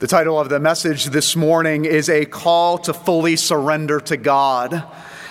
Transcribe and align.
The 0.00 0.06
title 0.06 0.38
of 0.38 0.48
the 0.48 0.60
message 0.60 1.06
this 1.06 1.34
morning 1.34 1.84
is 1.84 2.08
A 2.08 2.24
Call 2.24 2.78
to 2.78 2.94
Fully 2.94 3.34
Surrender 3.34 3.98
to 4.02 4.16
God. 4.16 4.84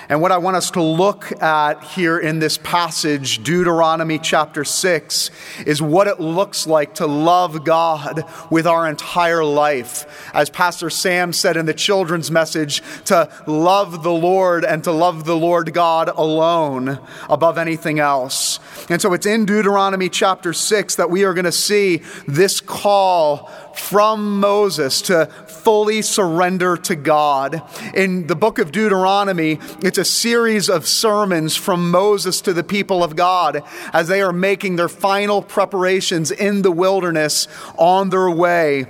And 0.09 0.21
what 0.21 0.33
I 0.33 0.39
want 0.39 0.57
us 0.57 0.71
to 0.71 0.81
look 0.81 1.31
at 1.41 1.83
here 1.83 2.17
in 2.17 2.39
this 2.39 2.57
passage, 2.57 3.43
Deuteronomy 3.43 4.19
chapter 4.19 4.65
6, 4.65 5.31
is 5.65 5.81
what 5.81 6.07
it 6.07 6.19
looks 6.19 6.67
like 6.67 6.95
to 6.95 7.07
love 7.07 7.63
God 7.63 8.23
with 8.49 8.67
our 8.67 8.89
entire 8.89 9.43
life. 9.43 10.29
As 10.33 10.49
Pastor 10.49 10.89
Sam 10.89 11.31
said 11.31 11.55
in 11.55 11.65
the 11.65 11.73
children's 11.73 12.29
message, 12.29 12.81
to 13.05 13.29
love 13.47 14.03
the 14.03 14.13
Lord 14.13 14.65
and 14.65 14.83
to 14.83 14.91
love 14.91 15.23
the 15.23 15.37
Lord 15.37 15.73
God 15.73 16.09
alone 16.09 16.99
above 17.29 17.57
anything 17.57 17.99
else. 17.99 18.59
And 18.89 19.01
so 19.01 19.13
it's 19.13 19.25
in 19.25 19.45
Deuteronomy 19.45 20.09
chapter 20.09 20.51
6 20.51 20.95
that 20.95 21.09
we 21.09 21.23
are 21.23 21.33
going 21.33 21.45
to 21.45 21.51
see 21.53 22.01
this 22.27 22.61
call 22.61 23.49
from 23.79 24.39
Moses 24.39 25.01
to 25.03 25.27
fully 25.47 26.01
surrender 26.01 26.77
to 26.77 26.95
God. 26.95 27.61
In 27.93 28.27
the 28.27 28.35
book 28.35 28.59
of 28.59 28.71
Deuteronomy, 28.71 29.59
it's 29.81 29.97
a 29.97 30.05
series 30.05 30.69
of 30.69 30.87
sermons 30.87 31.55
from 31.55 31.91
Moses 31.91 32.41
to 32.41 32.53
the 32.53 32.63
people 32.63 33.03
of 33.03 33.15
God 33.15 33.63
as 33.93 34.07
they 34.07 34.21
are 34.21 34.33
making 34.33 34.75
their 34.75 34.89
final 34.89 35.41
preparations 35.41 36.31
in 36.31 36.61
the 36.61 36.71
wilderness 36.71 37.47
on 37.77 38.09
their 38.09 38.29
way 38.29 38.87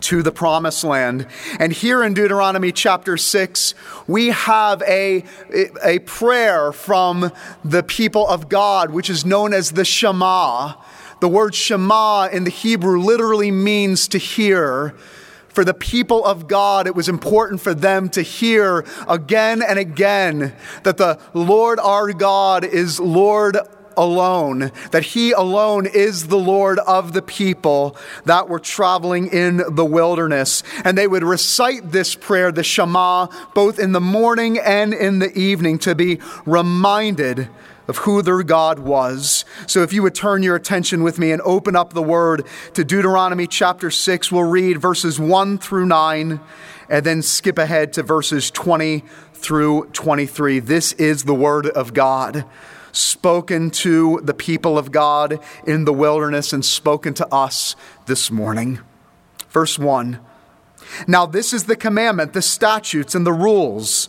to 0.00 0.22
the 0.22 0.32
promised 0.32 0.84
land. 0.84 1.26
And 1.58 1.72
here 1.72 2.04
in 2.04 2.14
Deuteronomy 2.14 2.72
chapter 2.72 3.16
6, 3.16 3.74
we 4.06 4.28
have 4.28 4.82
a, 4.82 5.24
a 5.82 6.00
prayer 6.00 6.72
from 6.72 7.32
the 7.64 7.82
people 7.82 8.26
of 8.28 8.48
God, 8.48 8.90
which 8.90 9.08
is 9.08 9.24
known 9.24 9.54
as 9.54 9.72
the 9.72 9.84
Shema. 9.84 10.74
The 11.24 11.28
word 11.28 11.54
Shema 11.54 12.28
in 12.30 12.44
the 12.44 12.50
Hebrew 12.50 13.00
literally 13.00 13.50
means 13.50 14.08
to 14.08 14.18
hear. 14.18 14.94
For 15.48 15.64
the 15.64 15.72
people 15.72 16.22
of 16.22 16.48
God, 16.48 16.86
it 16.86 16.94
was 16.94 17.08
important 17.08 17.62
for 17.62 17.72
them 17.72 18.10
to 18.10 18.20
hear 18.20 18.84
again 19.08 19.62
and 19.62 19.78
again 19.78 20.54
that 20.82 20.98
the 20.98 21.18
Lord 21.32 21.80
our 21.80 22.12
God 22.12 22.62
is 22.62 23.00
Lord 23.00 23.56
alone, 23.96 24.70
that 24.90 25.02
He 25.02 25.32
alone 25.32 25.86
is 25.86 26.26
the 26.26 26.36
Lord 26.36 26.78
of 26.80 27.14
the 27.14 27.22
people 27.22 27.96
that 28.26 28.50
were 28.50 28.58
traveling 28.58 29.28
in 29.28 29.62
the 29.74 29.86
wilderness. 29.86 30.62
And 30.84 30.98
they 30.98 31.06
would 31.06 31.24
recite 31.24 31.90
this 31.90 32.14
prayer, 32.14 32.52
the 32.52 32.62
Shema, 32.62 33.28
both 33.54 33.78
in 33.78 33.92
the 33.92 33.98
morning 33.98 34.58
and 34.58 34.92
in 34.92 35.20
the 35.20 35.34
evening 35.38 35.78
to 35.78 35.94
be 35.94 36.20
reminded 36.44 37.48
of 37.88 37.98
who 37.98 38.22
their 38.22 38.42
God 38.42 38.78
was. 38.78 39.44
So 39.66 39.82
if 39.82 39.92
you 39.92 40.02
would 40.02 40.14
turn 40.14 40.42
your 40.42 40.56
attention 40.56 41.02
with 41.02 41.18
me 41.18 41.32
and 41.32 41.42
open 41.42 41.76
up 41.76 41.92
the 41.92 42.02
word 42.02 42.46
to 42.74 42.84
Deuteronomy 42.84 43.46
chapter 43.46 43.90
6, 43.90 44.32
we'll 44.32 44.44
read 44.44 44.80
verses 44.80 45.18
1 45.18 45.58
through 45.58 45.86
9 45.86 46.40
and 46.88 47.06
then 47.06 47.22
skip 47.22 47.58
ahead 47.58 47.92
to 47.94 48.02
verses 48.02 48.50
20 48.50 49.04
through 49.34 49.86
23. 49.92 50.60
This 50.60 50.92
is 50.94 51.24
the 51.24 51.34
word 51.34 51.66
of 51.66 51.94
God 51.94 52.44
spoken 52.94 53.70
to 53.70 54.20
the 54.22 54.34
people 54.34 54.78
of 54.78 54.92
God 54.92 55.40
in 55.66 55.84
the 55.84 55.92
wilderness 55.92 56.52
and 56.52 56.64
spoken 56.64 57.12
to 57.14 57.34
us 57.34 57.74
this 58.06 58.30
morning. 58.30 58.80
Verse 59.50 59.78
1 59.78 60.20
Now, 61.06 61.26
this 61.26 61.52
is 61.52 61.64
the 61.64 61.76
commandment, 61.76 62.32
the 62.32 62.42
statutes, 62.42 63.14
and 63.14 63.26
the 63.26 63.32
rules 63.32 64.08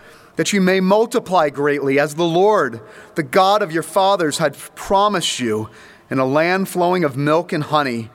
that 0.35 0.53
you 0.53 0.61
may 0.61 0.79
multiply 0.79 1.49
greatly, 1.49 1.99
as 1.99 2.15
the 2.15 2.23
Lord, 2.23 2.81
the 3.15 3.23
God 3.23 3.61
of 3.61 3.71
your 3.71 3.83
fathers, 3.83 4.37
had 4.37 4.57
promised 4.75 5.39
you 5.39 5.69
in 6.09 6.19
a 6.19 6.25
land 6.25 6.69
flowing 6.69 7.03
of 7.03 7.17
milk 7.17 7.53
and 7.53 7.63
honey. 7.63 8.09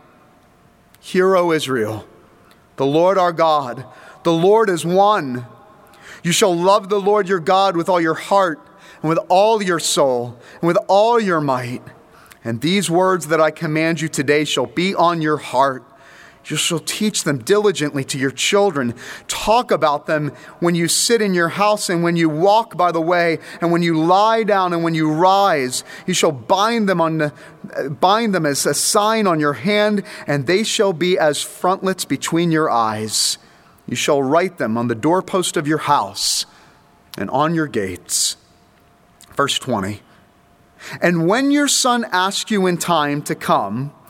Hear, 1.00 1.36
O 1.36 1.52
Israel, 1.52 2.06
the 2.76 2.86
Lord 2.86 3.16
our 3.18 3.32
God, 3.32 3.84
the 4.22 4.32
Lord 4.32 4.68
is 4.68 4.84
one. 4.84 5.46
You 6.22 6.32
shall 6.32 6.54
love 6.54 6.88
the 6.88 7.00
Lord 7.00 7.28
your 7.28 7.40
God 7.40 7.76
with 7.76 7.88
all 7.88 8.00
your 8.00 8.14
heart, 8.14 8.60
and 9.02 9.08
with 9.08 9.18
all 9.28 9.62
your 9.62 9.78
soul, 9.78 10.38
and 10.60 10.66
with 10.66 10.78
all 10.88 11.20
your 11.20 11.40
might. 11.40 11.82
And 12.42 12.60
these 12.60 12.90
words 12.90 13.28
that 13.28 13.40
I 13.40 13.50
command 13.50 14.00
you 14.00 14.08
today 14.08 14.44
shall 14.44 14.66
be 14.66 14.94
on 14.94 15.20
your 15.20 15.36
heart. 15.36 15.84
You 16.48 16.56
shall 16.56 16.78
teach 16.78 17.24
them 17.24 17.38
diligently 17.38 18.04
to 18.04 18.18
your 18.18 18.30
children. 18.30 18.94
Talk 19.26 19.72
about 19.72 20.06
them 20.06 20.28
when 20.60 20.76
you 20.76 20.86
sit 20.86 21.20
in 21.20 21.34
your 21.34 21.48
house 21.48 21.88
and 21.88 22.04
when 22.04 22.14
you 22.14 22.28
walk 22.28 22.76
by 22.76 22.92
the 22.92 23.00
way 23.00 23.40
and 23.60 23.72
when 23.72 23.82
you 23.82 23.98
lie 23.98 24.44
down 24.44 24.72
and 24.72 24.84
when 24.84 24.94
you 24.94 25.10
rise. 25.10 25.82
You 26.06 26.14
shall 26.14 26.30
bind 26.30 26.88
them 26.88 27.00
on 27.00 27.32
bind 28.00 28.32
them 28.32 28.46
as 28.46 28.64
a 28.64 28.74
sign 28.74 29.26
on 29.26 29.40
your 29.40 29.54
hand, 29.54 30.04
and 30.26 30.46
they 30.46 30.62
shall 30.62 30.92
be 30.92 31.18
as 31.18 31.42
frontlets 31.42 32.04
between 32.04 32.52
your 32.52 32.70
eyes. 32.70 33.38
You 33.88 33.96
shall 33.96 34.22
write 34.22 34.58
them 34.58 34.78
on 34.78 34.86
the 34.86 34.94
doorpost 34.94 35.56
of 35.56 35.66
your 35.66 35.78
house 35.78 36.46
and 37.18 37.28
on 37.30 37.54
your 37.54 37.66
gates. 37.66 38.36
Verse 39.34 39.58
20. 39.58 40.00
And 41.00 41.26
when 41.26 41.50
your 41.50 41.66
son 41.66 42.06
asks 42.12 42.50
you 42.50 42.66
in 42.66 42.78
time 42.78 43.22
to 43.22 43.34
come, 43.34 43.92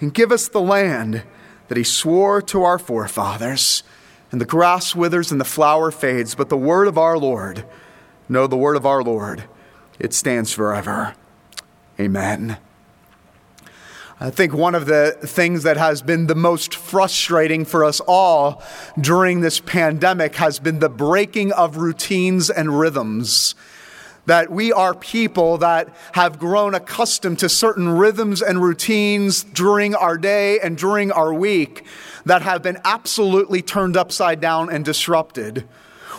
and 0.00 0.14
give 0.14 0.32
us 0.32 0.48
the 0.48 0.60
land 0.60 1.22
that 1.68 1.76
he 1.76 1.84
swore 1.84 2.42
to 2.42 2.62
our 2.62 2.78
forefathers. 2.78 3.82
And 4.32 4.40
the 4.40 4.46
grass 4.46 4.94
withers 4.94 5.30
and 5.30 5.40
the 5.40 5.44
flower 5.44 5.90
fades, 5.90 6.34
but 6.34 6.48
the 6.48 6.56
word 6.56 6.88
of 6.88 6.96
our 6.96 7.18
Lord, 7.18 7.64
no, 8.28 8.46
the 8.46 8.56
word 8.56 8.76
of 8.76 8.86
our 8.86 9.02
Lord, 9.02 9.44
it 9.98 10.14
stands 10.14 10.52
forever. 10.52 11.14
Amen. 11.98 12.56
I 14.22 14.30
think 14.30 14.52
one 14.52 14.74
of 14.74 14.86
the 14.86 15.16
things 15.22 15.62
that 15.62 15.78
has 15.78 16.02
been 16.02 16.26
the 16.26 16.34
most 16.34 16.74
frustrating 16.74 17.64
for 17.64 17.84
us 17.84 18.00
all 18.00 18.62
during 19.00 19.40
this 19.40 19.60
pandemic 19.60 20.36
has 20.36 20.58
been 20.58 20.78
the 20.78 20.90
breaking 20.90 21.52
of 21.52 21.78
routines 21.78 22.50
and 22.50 22.78
rhythms 22.78 23.54
that 24.26 24.50
we 24.50 24.72
are 24.72 24.94
people 24.94 25.58
that 25.58 25.88
have 26.12 26.38
grown 26.38 26.74
accustomed 26.74 27.38
to 27.40 27.48
certain 27.48 27.88
rhythms 27.88 28.42
and 28.42 28.62
routines 28.62 29.42
during 29.42 29.94
our 29.94 30.18
day 30.18 30.58
and 30.60 30.76
during 30.76 31.10
our 31.12 31.32
week 31.32 31.84
that 32.24 32.42
have 32.42 32.62
been 32.62 32.78
absolutely 32.84 33.62
turned 33.62 33.96
upside 33.96 34.40
down 34.40 34.70
and 34.70 34.84
disrupted. 34.84 35.66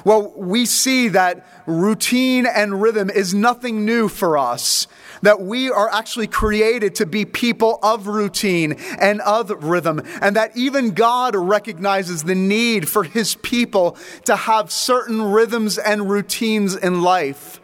Well, 0.03 0.33
we 0.36 0.65
see 0.65 1.09
that 1.09 1.45
routine 1.68 2.48
and 2.48 2.81
rhythm 2.81 3.09
is 3.09 3.33
nothing 3.33 3.86
new 3.86 4.07
for 4.07 4.38
us. 4.38 4.88
That 5.21 5.42
we 5.42 5.69
are 5.69 5.89
actually 5.89 6.25
created 6.25 6.95
to 6.95 7.06
be 7.06 7.25
people 7.25 7.77
of 7.83 8.07
routine 8.07 8.74
and 9.00 9.21
of 9.21 9.51
rhythm, 9.63 10.01
and 10.19 10.36
that 10.36 10.57
even 10.57 10.92
God 10.92 11.36
recognizes 11.36 12.24
the 12.24 12.33
need 12.33 12.89
for 12.89 13.03
his 13.03 13.36
people 13.36 13.95
to 14.25 14.36
have 14.36 14.71
certain 14.71 15.21
rhythms 15.21 15.77
and 15.77 16.09
routines 16.09 16.75
in 16.75 17.03
life. 17.03 17.61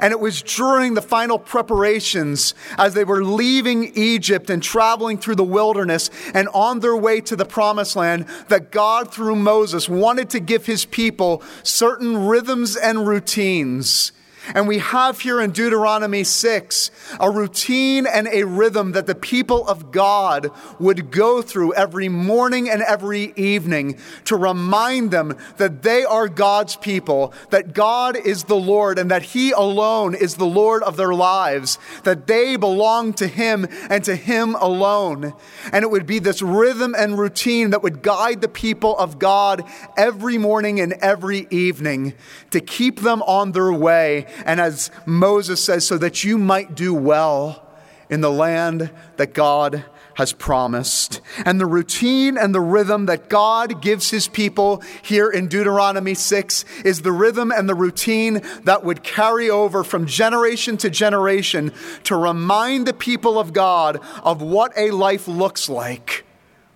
And 0.00 0.12
it 0.12 0.20
was 0.20 0.42
during 0.42 0.94
the 0.94 1.02
final 1.02 1.38
preparations 1.38 2.54
as 2.78 2.94
they 2.94 3.04
were 3.04 3.24
leaving 3.24 3.92
Egypt 3.94 4.50
and 4.50 4.62
traveling 4.62 5.18
through 5.18 5.36
the 5.36 5.44
wilderness 5.44 6.10
and 6.34 6.48
on 6.48 6.80
their 6.80 6.96
way 6.96 7.20
to 7.22 7.36
the 7.36 7.44
promised 7.44 7.96
land 7.96 8.26
that 8.48 8.70
God, 8.70 9.12
through 9.12 9.36
Moses, 9.36 9.88
wanted 9.88 10.30
to 10.30 10.40
give 10.40 10.66
his 10.66 10.84
people 10.84 11.42
certain 11.62 12.26
rhythms 12.26 12.76
and 12.76 13.06
routines. 13.06 14.12
And 14.54 14.68
we 14.68 14.78
have 14.78 15.20
here 15.20 15.40
in 15.40 15.50
Deuteronomy 15.50 16.24
6 16.24 16.90
a 17.18 17.30
routine 17.30 18.06
and 18.06 18.28
a 18.28 18.44
rhythm 18.44 18.92
that 18.92 19.06
the 19.06 19.14
people 19.14 19.66
of 19.66 19.90
God 19.90 20.50
would 20.78 21.10
go 21.10 21.42
through 21.42 21.74
every 21.74 22.08
morning 22.08 22.68
and 22.68 22.82
every 22.82 23.32
evening 23.36 23.98
to 24.24 24.36
remind 24.36 25.10
them 25.10 25.36
that 25.56 25.82
they 25.82 26.04
are 26.04 26.28
God's 26.28 26.76
people, 26.76 27.32
that 27.50 27.74
God 27.74 28.16
is 28.16 28.44
the 28.44 28.56
Lord, 28.56 28.98
and 28.98 29.10
that 29.10 29.22
He 29.22 29.50
alone 29.50 30.14
is 30.14 30.36
the 30.36 30.46
Lord 30.46 30.82
of 30.82 30.96
their 30.96 31.14
lives, 31.14 31.78
that 32.04 32.26
they 32.26 32.56
belong 32.56 33.12
to 33.14 33.26
Him 33.26 33.66
and 33.90 34.04
to 34.04 34.14
Him 34.14 34.54
alone. 34.56 35.34
And 35.72 35.82
it 35.82 35.90
would 35.90 36.06
be 36.06 36.18
this 36.18 36.42
rhythm 36.42 36.94
and 36.96 37.18
routine 37.18 37.70
that 37.70 37.82
would 37.82 38.02
guide 38.02 38.40
the 38.40 38.48
people 38.48 38.96
of 38.96 39.18
God 39.18 39.64
every 39.96 40.38
morning 40.38 40.80
and 40.80 40.92
every 40.94 41.46
evening 41.50 42.14
to 42.50 42.60
keep 42.60 43.00
them 43.00 43.22
on 43.22 43.52
their 43.52 43.72
way 43.72 44.26
and 44.44 44.60
as 44.60 44.90
Moses 45.04 45.62
says, 45.62 45.86
so 45.86 45.98
that 45.98 46.24
you 46.24 46.38
might 46.38 46.74
do 46.74 46.94
well 46.94 47.62
in 48.08 48.20
the 48.20 48.30
land 48.30 48.90
that 49.16 49.34
God 49.34 49.84
has 50.16 50.32
promised. 50.32 51.20
And 51.44 51.60
the 51.60 51.66
routine 51.66 52.38
and 52.38 52.54
the 52.54 52.60
rhythm 52.60 53.06
that 53.06 53.28
God 53.28 53.82
gives 53.82 54.10
his 54.10 54.28
people 54.28 54.82
here 55.02 55.28
in 55.28 55.46
Deuteronomy 55.46 56.14
6 56.14 56.64
is 56.84 57.02
the 57.02 57.12
rhythm 57.12 57.52
and 57.52 57.68
the 57.68 57.74
routine 57.74 58.40
that 58.64 58.82
would 58.82 59.02
carry 59.02 59.50
over 59.50 59.84
from 59.84 60.06
generation 60.06 60.78
to 60.78 60.88
generation 60.88 61.70
to 62.04 62.16
remind 62.16 62.86
the 62.86 62.94
people 62.94 63.38
of 63.38 63.52
God 63.52 64.00
of 64.22 64.40
what 64.40 64.72
a 64.76 64.90
life 64.90 65.28
looks 65.28 65.68
like 65.68 66.24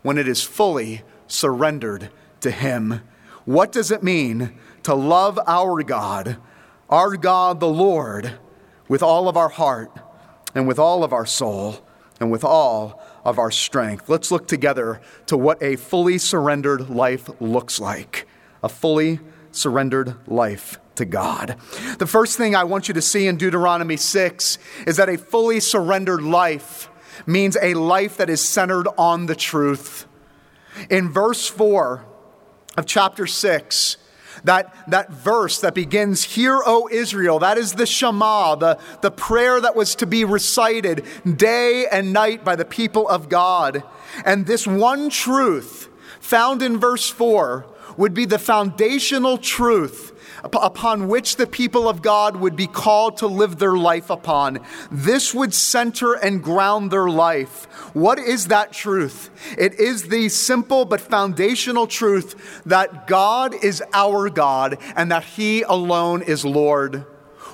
when 0.03 0.19
it 0.19 0.29
is 0.29 0.43
fully 0.43 1.03
surrendered 1.27 2.11
to 2.41 2.51
him. 2.51 3.01
What 3.47 3.73
does 3.73 3.91
it 3.91 4.03
mean 4.03 4.53
to 4.83 4.95
love 4.95 5.39
our 5.47 5.83
God? 5.83 6.37
Our 6.91 7.17
God 7.17 7.61
the 7.61 7.69
Lord 7.69 8.39
with 8.89 9.03
all 9.03 9.29
of 9.29 9.37
our 9.37 9.49
heart 9.49 9.93
and 10.55 10.67
with 10.67 10.79
all 10.79 11.05
of 11.05 11.13
our 11.13 11.25
soul 11.25 11.87
and 12.19 12.31
with 12.31 12.45
all 12.45 13.01
of 13.25 13.39
our 13.39 13.51
strength. 13.51 14.09
Let's 14.09 14.31
look 14.31 14.47
together 14.49 15.01
to 15.27 15.37
what 15.37 15.63
a 15.63 15.77
fully 15.77 16.19
surrendered 16.19 16.91
life 16.91 17.31
looks 17.41 17.81
like. 17.81 18.27
A 18.63 18.69
fully 18.69 19.21
surrendered 19.53 20.17
life 20.29 20.79
to 20.97 21.05
God. 21.05 21.57
The 21.99 22.07
first 22.07 22.37
thing 22.37 22.55
I 22.55 22.65
want 22.65 22.89
you 22.89 22.95
to 22.95 23.03
see 23.03 23.27
in 23.27 23.37
Deuteronomy 23.37 23.97
6 23.97 24.59
is 24.87 24.97
that 24.97 25.09
a 25.09 25.17
fully 25.17 25.61
surrendered 25.61 26.23
life 26.23 26.91
means 27.27 27.57
a 27.61 27.75
life 27.75 28.17
that 28.17 28.29
is 28.29 28.47
centered 28.47 28.89
on 28.99 29.27
the 29.27 29.37
truth. 29.37 30.07
In 30.89 31.11
verse 31.11 31.47
4 31.47 32.05
of 32.77 32.87
chapter 32.87 33.27
6, 33.27 33.97
that, 34.45 34.75
that 34.89 35.11
verse 35.11 35.61
that 35.61 35.75
begins, 35.75 36.25
Hear, 36.25 36.61
O 36.65 36.89
Israel, 36.91 37.39
that 37.41 37.59
is 37.59 37.75
the 37.75 37.87
Shema, 37.87 38.55
the, 38.55 38.79
the 39.01 39.11
prayer 39.11 39.61
that 39.61 39.77
was 39.77 39.95
to 39.97 40.07
be 40.07 40.25
recited 40.25 41.05
day 41.37 41.87
and 41.91 42.13
night 42.13 42.45
by 42.45 42.57
the 42.57 42.65
people 42.65 43.09
of 43.09 43.29
God. 43.29 43.83
And 44.25 44.47
this 44.47 44.67
one 44.67 45.11
truth 45.11 45.89
found 46.21 46.63
in 46.63 46.79
verse 46.79 47.09
4 47.11 47.67
would 47.97 48.15
be 48.15 48.25
the 48.25 48.39
foundational 48.39 49.39
truth 49.39 50.10
upon 50.45 51.09
which 51.09 51.37
the 51.37 51.47
people 51.47 51.89
of 51.89 52.03
God 52.03 52.37
would 52.37 52.57
be 52.57 52.67
called 52.67 53.19
to 53.19 53.27
live 53.27 53.59
their 53.59 53.77
life 53.77 54.11
upon. 54.11 54.61
This 54.91 55.35
would 55.35 55.55
center 55.55 56.15
and 56.15 56.43
ground 56.43 56.91
their 56.91 57.09
life. 57.09 57.65
What 57.95 58.19
is 58.19 58.49
that 58.49 58.73
truth? 58.73 59.31
It 59.59 59.75
is 59.75 60.09
the 60.09 60.29
simple 60.29 60.85
but 60.85 61.01
foundational 61.01 61.87
truth 61.87 62.63
that 62.67 63.07
God 63.07 63.55
is 63.63 63.83
our 63.93 64.31
God 64.31 64.79
and 64.97 65.11
that 65.11 65.25
He 65.25 65.63
alone 65.63 66.23
is 66.23 66.45
Lord. 66.45 67.07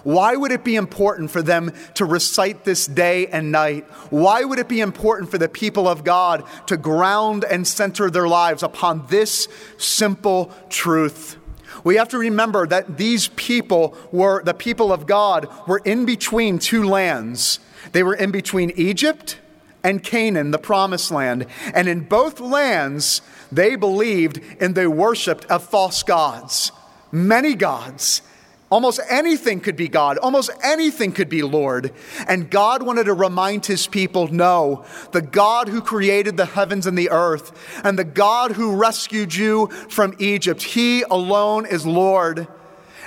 Why 0.06 0.36
would 0.36 0.52
it 0.52 0.62
be 0.62 0.76
important 0.76 1.32
for 1.32 1.42
them 1.42 1.72
to 1.94 2.04
recite 2.04 2.62
this 2.62 2.86
day 2.86 3.26
and 3.26 3.50
night? 3.50 3.84
Why 4.10 4.44
would 4.44 4.60
it 4.60 4.68
be 4.68 4.80
important 4.80 5.32
for 5.32 5.38
the 5.38 5.48
people 5.48 5.88
of 5.88 6.04
God 6.04 6.44
to 6.66 6.76
ground 6.76 7.44
and 7.44 7.66
center 7.66 8.08
their 8.08 8.28
lives 8.28 8.62
upon 8.62 9.04
this 9.08 9.48
simple 9.78 10.52
truth? 10.68 11.38
We 11.84 11.96
have 11.96 12.08
to 12.10 12.18
remember 12.18 12.66
that 12.66 12.96
these 12.96 13.28
people 13.28 13.96
were, 14.12 14.42
the 14.42 14.54
people 14.54 14.92
of 14.92 15.06
God, 15.06 15.48
were 15.66 15.80
in 15.84 16.04
between 16.04 16.58
two 16.58 16.84
lands. 16.84 17.58
They 17.92 18.02
were 18.02 18.14
in 18.14 18.30
between 18.30 18.70
Egypt 18.76 19.38
and 19.82 20.02
Canaan, 20.02 20.50
the 20.50 20.58
promised 20.58 21.10
land. 21.10 21.46
And 21.72 21.88
in 21.88 22.00
both 22.00 22.40
lands, 22.40 23.22
they 23.52 23.76
believed 23.76 24.40
and 24.60 24.74
they 24.74 24.86
worshiped 24.86 25.44
of 25.46 25.62
false 25.62 26.02
gods, 26.02 26.72
many 27.12 27.54
gods. 27.54 28.22
Almost 28.68 29.00
anything 29.08 29.60
could 29.60 29.76
be 29.76 29.88
God. 29.88 30.18
Almost 30.18 30.50
anything 30.62 31.12
could 31.12 31.28
be 31.28 31.42
Lord. 31.42 31.92
And 32.26 32.50
God 32.50 32.82
wanted 32.82 33.04
to 33.04 33.14
remind 33.14 33.66
his 33.66 33.86
people 33.86 34.26
no, 34.28 34.84
the 35.12 35.22
God 35.22 35.68
who 35.68 35.80
created 35.80 36.36
the 36.36 36.46
heavens 36.46 36.86
and 36.86 36.98
the 36.98 37.10
earth, 37.10 37.52
and 37.84 37.96
the 37.96 38.04
God 38.04 38.52
who 38.52 38.74
rescued 38.74 39.34
you 39.34 39.68
from 39.88 40.14
Egypt, 40.18 40.62
he 40.62 41.02
alone 41.02 41.64
is 41.64 41.86
Lord. 41.86 42.48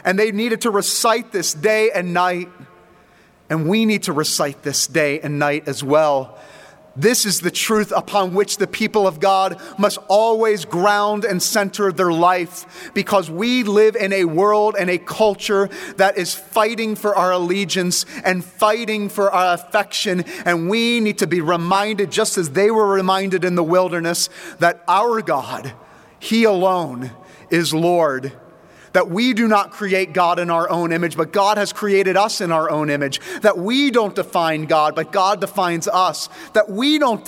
And 0.05 0.17
they 0.17 0.31
needed 0.31 0.61
to 0.61 0.71
recite 0.71 1.33
this 1.33 1.53
day 1.53 1.91
and 1.91 2.13
night. 2.13 2.49
And 3.49 3.67
we 3.67 3.85
need 3.85 4.03
to 4.03 4.13
recite 4.13 4.63
this 4.63 4.87
day 4.87 5.19
and 5.19 5.39
night 5.39 5.67
as 5.67 5.83
well. 5.83 6.39
This 6.95 7.25
is 7.25 7.41
the 7.41 7.51
truth 7.51 7.93
upon 7.95 8.33
which 8.33 8.57
the 8.57 8.67
people 8.67 9.07
of 9.07 9.19
God 9.19 9.61
must 9.77 9.99
always 10.07 10.65
ground 10.65 11.23
and 11.23 11.41
center 11.41 11.91
their 11.91 12.11
life 12.11 12.91
because 12.93 13.29
we 13.29 13.63
live 13.63 13.95
in 13.95 14.11
a 14.11 14.25
world 14.25 14.75
and 14.77 14.89
a 14.89 14.97
culture 14.97 15.69
that 15.97 16.17
is 16.17 16.33
fighting 16.33 16.95
for 16.95 17.15
our 17.15 17.31
allegiance 17.31 18.05
and 18.25 18.43
fighting 18.43 19.07
for 19.07 19.31
our 19.31 19.53
affection. 19.53 20.25
And 20.45 20.69
we 20.69 20.99
need 20.99 21.19
to 21.19 21.27
be 21.27 21.41
reminded, 21.41 22.11
just 22.11 22.37
as 22.37 22.51
they 22.51 22.71
were 22.71 22.87
reminded 22.87 23.45
in 23.45 23.55
the 23.55 23.63
wilderness, 23.63 24.29
that 24.59 24.83
our 24.87 25.21
God, 25.21 25.73
He 26.19 26.43
alone, 26.43 27.11
is 27.49 27.73
Lord 27.73 28.33
that 28.93 29.09
we 29.09 29.33
do 29.33 29.47
not 29.47 29.71
create 29.71 30.13
God 30.13 30.39
in 30.39 30.49
our 30.49 30.69
own 30.69 30.91
image, 30.91 31.17
but 31.17 31.31
God 31.31 31.57
has 31.57 31.73
created 31.73 32.17
us 32.17 32.41
in 32.41 32.51
our 32.51 32.69
own 32.69 32.89
image. 32.89 33.19
That 33.41 33.57
we 33.57 33.91
don't 33.91 34.15
define 34.15 34.65
God, 34.65 34.95
but 34.95 35.11
God 35.11 35.41
defines 35.41 35.87
us. 35.87 36.29
That 36.53 36.69
we 36.69 36.99
don't 36.99 37.25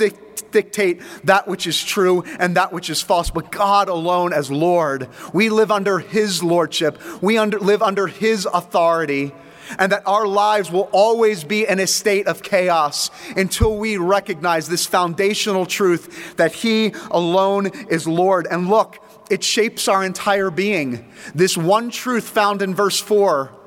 dictate 0.51 1.01
that 1.23 1.47
which 1.47 1.67
is 1.67 1.81
true 1.83 2.23
and 2.39 2.55
that 2.55 2.73
which 2.73 2.89
is 2.89 3.01
false, 3.01 3.29
but 3.29 3.51
God 3.51 3.89
alone 3.89 4.33
as 4.33 4.51
Lord. 4.51 5.09
We 5.33 5.49
live 5.49 5.71
under 5.71 5.99
His 5.99 6.43
lordship, 6.43 6.99
we 7.21 7.37
under, 7.37 7.59
live 7.59 7.81
under 7.81 8.07
His 8.07 8.47
authority. 8.51 9.33
And 9.79 9.93
that 9.93 10.05
our 10.05 10.27
lives 10.27 10.69
will 10.69 10.89
always 10.91 11.45
be 11.45 11.65
in 11.65 11.79
a 11.79 11.87
state 11.87 12.27
of 12.27 12.43
chaos 12.43 13.09
until 13.37 13.77
we 13.77 13.95
recognize 13.95 14.67
this 14.67 14.85
foundational 14.85 15.65
truth 15.65 16.35
that 16.35 16.51
He 16.51 16.93
alone 17.09 17.67
is 17.89 18.05
Lord. 18.05 18.47
And 18.51 18.67
look, 18.67 19.00
it 19.31 19.43
shapes 19.43 19.87
our 19.87 20.03
entire 20.03 20.51
being. 20.51 21.09
This 21.33 21.57
one 21.57 21.89
truth 21.89 22.27
found 22.27 22.61
in 22.61 22.75
verse 22.75 22.99
4 22.99 23.57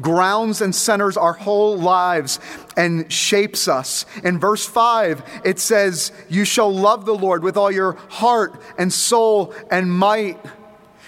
grounds 0.00 0.60
and 0.60 0.74
centers 0.74 1.16
our 1.16 1.34
whole 1.34 1.78
lives 1.78 2.40
and 2.76 3.10
shapes 3.12 3.68
us. 3.68 4.06
In 4.24 4.40
verse 4.40 4.66
5, 4.66 5.22
it 5.44 5.60
says, 5.60 6.10
You 6.28 6.44
shall 6.44 6.74
love 6.74 7.04
the 7.04 7.14
Lord 7.14 7.44
with 7.44 7.56
all 7.56 7.70
your 7.70 7.92
heart 8.08 8.60
and 8.76 8.92
soul 8.92 9.54
and 9.70 9.92
might. 9.92 10.38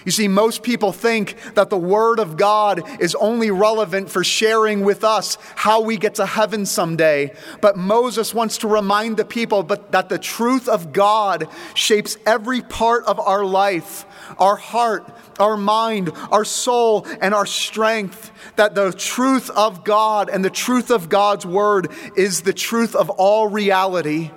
You 0.06 0.12
see, 0.12 0.28
most 0.28 0.62
people 0.62 0.92
think 0.92 1.34
that 1.54 1.68
the 1.68 1.76
Word 1.76 2.20
of 2.20 2.36
God 2.36 2.80
is 3.00 3.16
only 3.16 3.50
relevant 3.50 4.08
for 4.08 4.22
sharing 4.22 4.84
with 4.84 5.02
us 5.02 5.36
how 5.56 5.80
we 5.80 5.96
get 5.96 6.14
to 6.14 6.26
heaven 6.26 6.64
someday. 6.64 7.34
But 7.60 7.76
Moses 7.76 8.32
wants 8.32 8.58
to 8.58 8.68
remind 8.68 9.16
the 9.16 9.24
people 9.24 9.64
but 9.64 9.90
that 9.90 10.08
the 10.08 10.18
truth 10.18 10.68
of 10.68 10.92
God 10.92 11.48
shapes 11.74 12.16
every 12.24 12.62
part 12.62 13.04
of 13.04 13.18
our 13.18 13.44
life 13.44 14.06
our 14.38 14.56
heart, 14.56 15.08
our 15.38 15.56
mind, 15.56 16.12
our 16.30 16.44
soul, 16.44 17.06
and 17.20 17.34
our 17.34 17.46
strength. 17.46 18.30
That 18.56 18.74
the 18.74 18.92
truth 18.92 19.50
of 19.50 19.84
God 19.84 20.28
and 20.28 20.44
the 20.44 20.50
truth 20.50 20.90
of 20.90 21.08
God's 21.08 21.44
Word 21.44 21.90
is 22.16 22.42
the 22.42 22.52
truth 22.52 22.94
of 22.94 23.10
all 23.10 23.48
reality. 23.48 24.30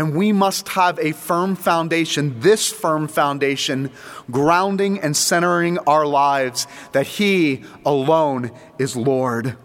And 0.00 0.16
we 0.16 0.32
must 0.32 0.68
have 0.70 0.98
a 0.98 1.12
firm 1.12 1.54
foundation, 1.56 2.40
this 2.40 2.72
firm 2.72 3.06
foundation, 3.06 3.90
grounding 4.30 4.98
and 4.98 5.14
centering 5.14 5.76
our 5.80 6.06
lives 6.06 6.66
that 6.92 7.06
He 7.06 7.64
alone 7.84 8.50
is 8.78 8.96
Lord. 8.96 9.58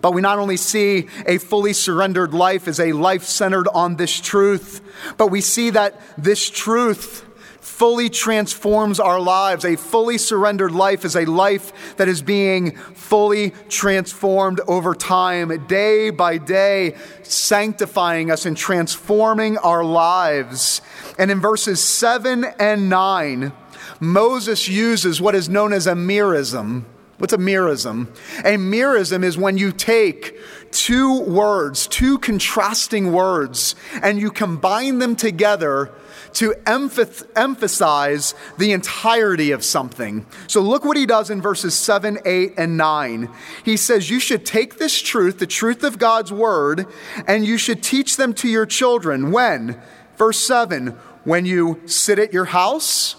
But 0.00 0.12
we 0.12 0.20
not 0.20 0.38
only 0.38 0.56
see 0.56 1.08
a 1.26 1.38
fully 1.38 1.72
surrendered 1.72 2.32
life 2.32 2.68
as 2.68 2.78
a 2.78 2.92
life 2.92 3.24
centered 3.24 3.66
on 3.74 3.96
this 3.96 4.20
truth, 4.20 4.80
but 5.16 5.26
we 5.26 5.40
see 5.40 5.70
that 5.70 6.00
this 6.16 6.48
truth 6.48 7.28
fully 7.62 8.10
transforms 8.10 8.98
our 8.98 9.20
lives. 9.20 9.64
A 9.64 9.76
fully 9.76 10.18
surrendered 10.18 10.72
life 10.72 11.04
is 11.04 11.14
a 11.14 11.24
life 11.24 11.96
that 11.96 12.08
is 12.08 12.20
being 12.20 12.72
fully 12.76 13.50
transformed 13.68 14.60
over 14.66 14.94
time, 14.94 15.66
day 15.68 16.10
by 16.10 16.38
day, 16.38 16.96
sanctifying 17.22 18.32
us 18.32 18.46
and 18.46 18.56
transforming 18.56 19.56
our 19.58 19.84
lives. 19.84 20.82
And 21.18 21.30
in 21.30 21.40
verses 21.40 21.82
7 21.82 22.44
and 22.58 22.90
9, 22.90 23.52
Moses 24.00 24.68
uses 24.68 25.20
what 25.20 25.36
is 25.36 25.48
known 25.48 25.72
as 25.72 25.86
a 25.86 25.94
merism. 25.94 26.82
What's 27.18 27.32
a 27.32 27.38
merism? 27.38 28.08
A 28.40 28.56
merism 28.56 29.22
is 29.22 29.38
when 29.38 29.56
you 29.56 29.70
take 29.70 30.36
two 30.72 31.20
words, 31.20 31.86
two 31.86 32.18
contrasting 32.18 33.12
words, 33.12 33.76
and 34.02 34.18
you 34.18 34.32
combine 34.32 34.98
them 34.98 35.14
together 35.14 35.92
to 36.34 36.54
emphasize 36.66 38.34
the 38.58 38.72
entirety 38.72 39.50
of 39.50 39.64
something. 39.64 40.26
So 40.46 40.60
look 40.60 40.84
what 40.84 40.96
he 40.96 41.06
does 41.06 41.30
in 41.30 41.42
verses 41.42 41.74
7, 41.74 42.18
8, 42.24 42.54
and 42.56 42.76
9. 42.76 43.28
He 43.64 43.76
says, 43.76 44.10
You 44.10 44.20
should 44.20 44.46
take 44.46 44.78
this 44.78 45.00
truth, 45.00 45.38
the 45.38 45.46
truth 45.46 45.82
of 45.82 45.98
God's 45.98 46.32
word, 46.32 46.86
and 47.26 47.44
you 47.44 47.58
should 47.58 47.82
teach 47.82 48.16
them 48.16 48.34
to 48.34 48.48
your 48.48 48.66
children. 48.66 49.32
When? 49.32 49.80
Verse 50.16 50.38
7 50.38 50.88
When 51.24 51.46
you 51.46 51.80
sit 51.86 52.18
at 52.18 52.32
your 52.32 52.46
house 52.46 53.16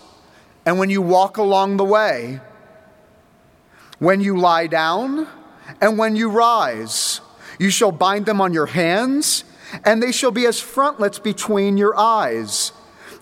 and 0.65 0.79
when 0.79 0.89
you 0.89 1.01
walk 1.01 1.38
along 1.38 1.77
the 1.77 1.86
way, 1.86 2.39
when 4.00 4.22
you 4.22 4.38
lie 4.38 4.67
down 4.67 5.27
and 5.82 5.98
when 5.98 6.15
you 6.15 6.29
rise. 6.29 7.22
You 7.60 7.70
shall 7.70 7.91
bind 7.91 8.25
them 8.25 8.41
on 8.41 8.53
your 8.53 8.65
hands, 8.65 9.43
and 9.86 10.01
they 10.01 10.12
shall 10.12 10.32
be 10.32 10.46
as 10.46 10.60
frontlets 10.60 11.20
between 11.20 11.77
your 11.77 11.98
eyes. 11.98 12.72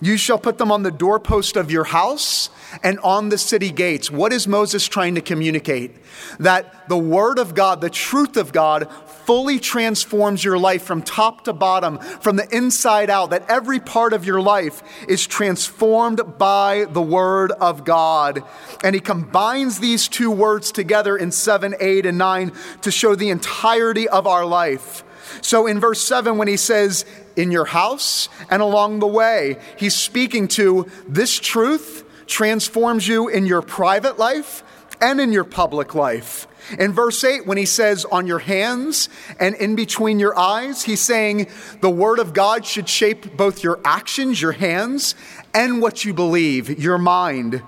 You 0.02 0.16
shall 0.16 0.38
put 0.38 0.58
them 0.58 0.72
on 0.72 0.82
the 0.82 0.90
doorpost 0.90 1.54
of 1.54 1.70
your 1.70 1.84
house 1.84 2.50
and 2.82 2.98
on 3.00 3.28
the 3.28 3.38
city 3.38 3.70
gates. 3.70 4.10
What 4.10 4.32
is 4.32 4.48
Moses 4.48 4.88
trying 4.88 5.14
to 5.14 5.20
communicate? 5.20 5.92
That 6.40 6.88
the 6.88 6.98
Word 6.98 7.38
of 7.38 7.54
God, 7.54 7.80
the 7.80 7.88
truth 7.88 8.36
of 8.36 8.52
God, 8.52 8.90
fully 9.26 9.60
transforms 9.60 10.42
your 10.42 10.58
life 10.58 10.82
from 10.82 11.02
top 11.02 11.44
to 11.44 11.52
bottom, 11.52 12.00
from 12.00 12.34
the 12.34 12.48
inside 12.52 13.10
out, 13.10 13.30
that 13.30 13.48
every 13.48 13.78
part 13.78 14.12
of 14.12 14.26
your 14.26 14.42
life 14.42 14.82
is 15.06 15.24
transformed 15.24 16.20
by 16.36 16.86
the 16.90 17.00
Word 17.00 17.52
of 17.52 17.84
God. 17.84 18.42
And 18.82 18.96
he 18.96 19.00
combines 19.00 19.78
these 19.78 20.08
two 20.08 20.32
words 20.32 20.72
together 20.72 21.16
in 21.16 21.30
7, 21.30 21.76
8, 21.78 22.06
and 22.06 22.18
9 22.18 22.50
to 22.80 22.90
show 22.90 23.14
the 23.14 23.30
entirety 23.30 24.08
of 24.08 24.26
our 24.26 24.44
life. 24.44 25.04
So 25.40 25.66
in 25.66 25.80
verse 25.80 26.02
7, 26.02 26.36
when 26.36 26.48
he 26.48 26.56
says, 26.56 27.04
in 27.36 27.50
your 27.50 27.64
house 27.64 28.28
and 28.50 28.62
along 28.62 28.98
the 28.98 29.06
way. 29.06 29.56
He's 29.76 29.94
speaking 29.94 30.48
to 30.48 30.86
this 31.06 31.38
truth 31.38 32.04
transforms 32.26 33.06
you 33.06 33.28
in 33.28 33.46
your 33.46 33.62
private 33.62 34.18
life 34.18 34.62
and 35.00 35.20
in 35.20 35.32
your 35.32 35.44
public 35.44 35.94
life. 35.94 36.46
In 36.78 36.92
verse 36.92 37.24
8, 37.24 37.44
when 37.46 37.58
he 37.58 37.66
says, 37.66 38.04
on 38.04 38.26
your 38.26 38.38
hands 38.38 39.08
and 39.40 39.54
in 39.56 39.74
between 39.74 40.20
your 40.20 40.38
eyes, 40.38 40.84
he's 40.84 41.00
saying 41.00 41.48
the 41.80 41.90
word 41.90 42.20
of 42.20 42.32
God 42.32 42.64
should 42.64 42.88
shape 42.88 43.36
both 43.36 43.64
your 43.64 43.80
actions, 43.84 44.40
your 44.40 44.52
hands, 44.52 45.16
and 45.52 45.82
what 45.82 46.04
you 46.04 46.14
believe, 46.14 46.78
your 46.78 46.98
mind. 46.98 47.62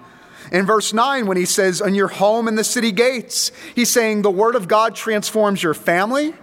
In 0.53 0.65
verse 0.65 0.93
9, 0.93 1.27
when 1.27 1.37
he 1.37 1.45
says, 1.45 1.81
on 1.81 1.95
your 1.95 2.07
home 2.07 2.47
and 2.47 2.57
the 2.57 2.65
city 2.65 2.93
gates, 2.93 3.51
he's 3.75 3.91
saying 3.91 4.23
the 4.23 4.31
word 4.31 4.55
of 4.55 4.69
God 4.69 4.95
transforms 4.95 5.63
your 5.63 5.75
family 5.75 6.35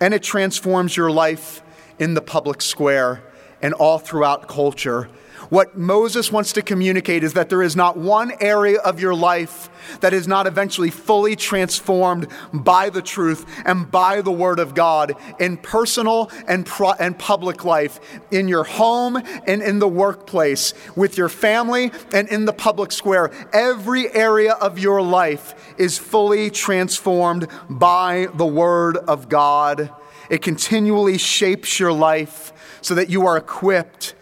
and 0.00 0.14
it 0.14 0.22
transforms 0.22 0.96
your 0.96 1.10
life 1.10 1.62
in 1.98 2.14
the 2.14 2.20
public 2.20 2.62
square 2.62 3.22
and 3.60 3.74
all 3.74 3.98
throughout 3.98 4.48
culture. 4.48 5.08
What 5.50 5.78
Moses 5.78 6.30
wants 6.30 6.52
to 6.52 6.62
communicate 6.62 7.24
is 7.24 7.32
that 7.32 7.48
there 7.48 7.62
is 7.62 7.74
not 7.74 7.96
one 7.96 8.32
area 8.40 8.78
of 8.80 9.00
your 9.00 9.14
life 9.14 9.70
that 10.00 10.12
is 10.12 10.28
not 10.28 10.46
eventually 10.46 10.90
fully 10.90 11.36
transformed 11.36 12.28
by 12.52 12.90
the 12.90 13.00
truth 13.00 13.46
and 13.64 13.90
by 13.90 14.20
the 14.20 14.30
Word 14.30 14.58
of 14.58 14.74
God 14.74 15.14
in 15.40 15.56
personal 15.56 16.30
and, 16.46 16.66
pro- 16.66 16.92
and 16.92 17.18
public 17.18 17.64
life, 17.64 17.98
in 18.30 18.48
your 18.48 18.64
home 18.64 19.16
and 19.46 19.62
in 19.62 19.78
the 19.78 19.88
workplace, 19.88 20.74
with 20.96 21.16
your 21.16 21.30
family 21.30 21.92
and 22.12 22.28
in 22.28 22.44
the 22.44 22.52
public 22.52 22.92
square. 22.92 23.30
Every 23.52 24.12
area 24.12 24.52
of 24.52 24.78
your 24.78 25.00
life 25.00 25.74
is 25.78 25.96
fully 25.96 26.50
transformed 26.50 27.48
by 27.70 28.28
the 28.34 28.46
Word 28.46 28.98
of 28.98 29.30
God. 29.30 29.90
It 30.28 30.42
continually 30.42 31.16
shapes 31.16 31.80
your 31.80 31.92
life 31.92 32.52
so 32.82 32.94
that 32.94 33.08
you 33.08 33.26
are 33.26 33.38
equipped 33.38 34.14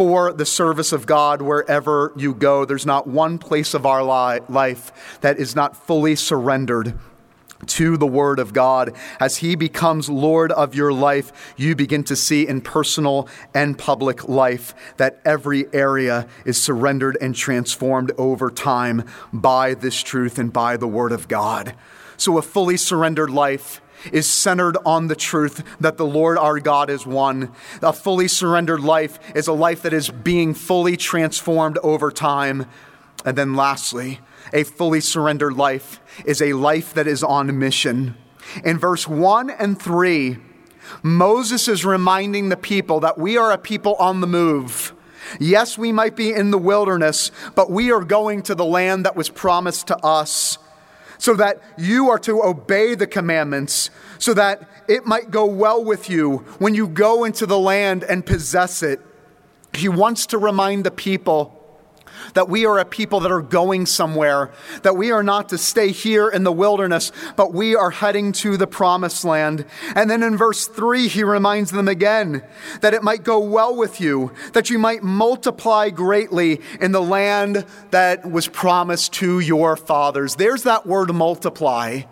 for 0.00 0.32
the 0.32 0.46
service 0.46 0.92
of 0.92 1.04
God 1.04 1.42
wherever 1.42 2.14
you 2.16 2.32
go. 2.32 2.64
There's 2.64 2.86
not 2.86 3.06
one 3.06 3.36
place 3.36 3.74
of 3.74 3.84
our 3.84 4.02
li- 4.02 4.40
life 4.48 5.18
that 5.20 5.38
is 5.38 5.54
not 5.54 5.76
fully 5.76 6.16
surrendered 6.16 6.98
to 7.66 7.98
the 7.98 8.06
Word 8.06 8.38
of 8.38 8.54
God. 8.54 8.96
As 9.20 9.36
He 9.36 9.56
becomes 9.56 10.08
Lord 10.08 10.52
of 10.52 10.74
your 10.74 10.90
life, 10.90 11.52
you 11.58 11.76
begin 11.76 12.02
to 12.04 12.16
see 12.16 12.48
in 12.48 12.62
personal 12.62 13.28
and 13.52 13.76
public 13.76 14.26
life 14.26 14.74
that 14.96 15.20
every 15.22 15.66
area 15.74 16.26
is 16.46 16.58
surrendered 16.58 17.18
and 17.20 17.34
transformed 17.34 18.10
over 18.16 18.50
time 18.50 19.04
by 19.34 19.74
this 19.74 20.02
truth 20.02 20.38
and 20.38 20.50
by 20.50 20.78
the 20.78 20.88
Word 20.88 21.12
of 21.12 21.28
God. 21.28 21.74
So, 22.16 22.38
a 22.38 22.42
fully 22.42 22.78
surrendered 22.78 23.28
life 23.28 23.82
is 24.12 24.26
centered 24.26 24.76
on 24.84 25.08
the 25.08 25.16
truth 25.16 25.62
that 25.80 25.96
the 25.96 26.06
Lord 26.06 26.38
our 26.38 26.60
God 26.60 26.90
is 26.90 27.06
one. 27.06 27.52
A 27.82 27.92
fully 27.92 28.28
surrendered 28.28 28.80
life 28.80 29.18
is 29.34 29.46
a 29.46 29.52
life 29.52 29.82
that 29.82 29.92
is 29.92 30.10
being 30.10 30.54
fully 30.54 30.96
transformed 30.96 31.78
over 31.82 32.10
time. 32.10 32.66
And 33.24 33.36
then, 33.36 33.54
lastly, 33.54 34.20
a 34.52 34.64
fully 34.64 35.00
surrendered 35.00 35.54
life 35.54 36.00
is 36.24 36.40
a 36.40 36.54
life 36.54 36.94
that 36.94 37.06
is 37.06 37.22
on 37.22 37.58
mission. 37.58 38.16
In 38.64 38.78
verse 38.78 39.06
1 39.06 39.50
and 39.50 39.80
3, 39.80 40.38
Moses 41.02 41.68
is 41.68 41.84
reminding 41.84 42.48
the 42.48 42.56
people 42.56 43.00
that 43.00 43.18
we 43.18 43.36
are 43.36 43.52
a 43.52 43.58
people 43.58 43.94
on 43.96 44.20
the 44.20 44.26
move. 44.26 44.94
Yes, 45.38 45.78
we 45.78 45.92
might 45.92 46.16
be 46.16 46.32
in 46.32 46.50
the 46.50 46.58
wilderness, 46.58 47.30
but 47.54 47.70
we 47.70 47.92
are 47.92 48.02
going 48.02 48.42
to 48.42 48.54
the 48.54 48.64
land 48.64 49.04
that 49.04 49.14
was 49.14 49.28
promised 49.28 49.86
to 49.88 49.96
us 49.98 50.58
so 51.20 51.34
that 51.34 51.62
you 51.76 52.08
are 52.08 52.18
to 52.18 52.42
obey 52.42 52.96
the 52.96 53.06
commandments, 53.06 53.90
so 54.18 54.34
that 54.34 54.68
it 54.88 55.06
might 55.06 55.30
go 55.30 55.44
well 55.44 55.84
with 55.84 56.10
you 56.10 56.38
when 56.58 56.74
you 56.74 56.88
go 56.88 57.24
into 57.24 57.46
the 57.46 57.58
land 57.58 58.02
and 58.02 58.24
possess 58.24 58.82
it. 58.82 59.00
He 59.74 59.88
wants 59.88 60.26
to 60.26 60.38
remind 60.38 60.84
the 60.84 60.90
people 60.90 61.59
that 62.34 62.48
we 62.48 62.66
are 62.66 62.78
a 62.78 62.84
people 62.84 63.20
that 63.20 63.32
are 63.32 63.42
going 63.42 63.86
somewhere, 63.86 64.50
that 64.82 64.96
we 64.96 65.10
are 65.10 65.22
not 65.22 65.48
to 65.50 65.58
stay 65.58 65.90
here 65.90 66.28
in 66.28 66.44
the 66.44 66.52
wilderness, 66.52 67.12
but 67.36 67.52
we 67.52 67.74
are 67.74 67.90
heading 67.90 68.32
to 68.32 68.56
the 68.56 68.66
promised 68.66 69.24
land. 69.24 69.64
And 69.94 70.10
then 70.10 70.22
in 70.22 70.36
verse 70.36 70.66
3, 70.66 71.08
he 71.08 71.24
reminds 71.24 71.70
them 71.70 71.88
again 71.88 72.42
that 72.80 72.94
it 72.94 73.02
might 73.02 73.24
go 73.24 73.38
well 73.38 73.76
with 73.76 74.00
you, 74.00 74.32
that 74.52 74.70
you 74.70 74.78
might 74.78 75.02
multiply 75.02 75.90
greatly 75.90 76.60
in 76.80 76.92
the 76.92 77.02
land 77.02 77.64
that 77.90 78.30
was 78.30 78.48
promised 78.48 79.12
to 79.14 79.40
your 79.40 79.76
fathers. 79.76 80.36
There's 80.36 80.64
that 80.64 80.86
word 80.86 81.12
multiply. 81.14 82.02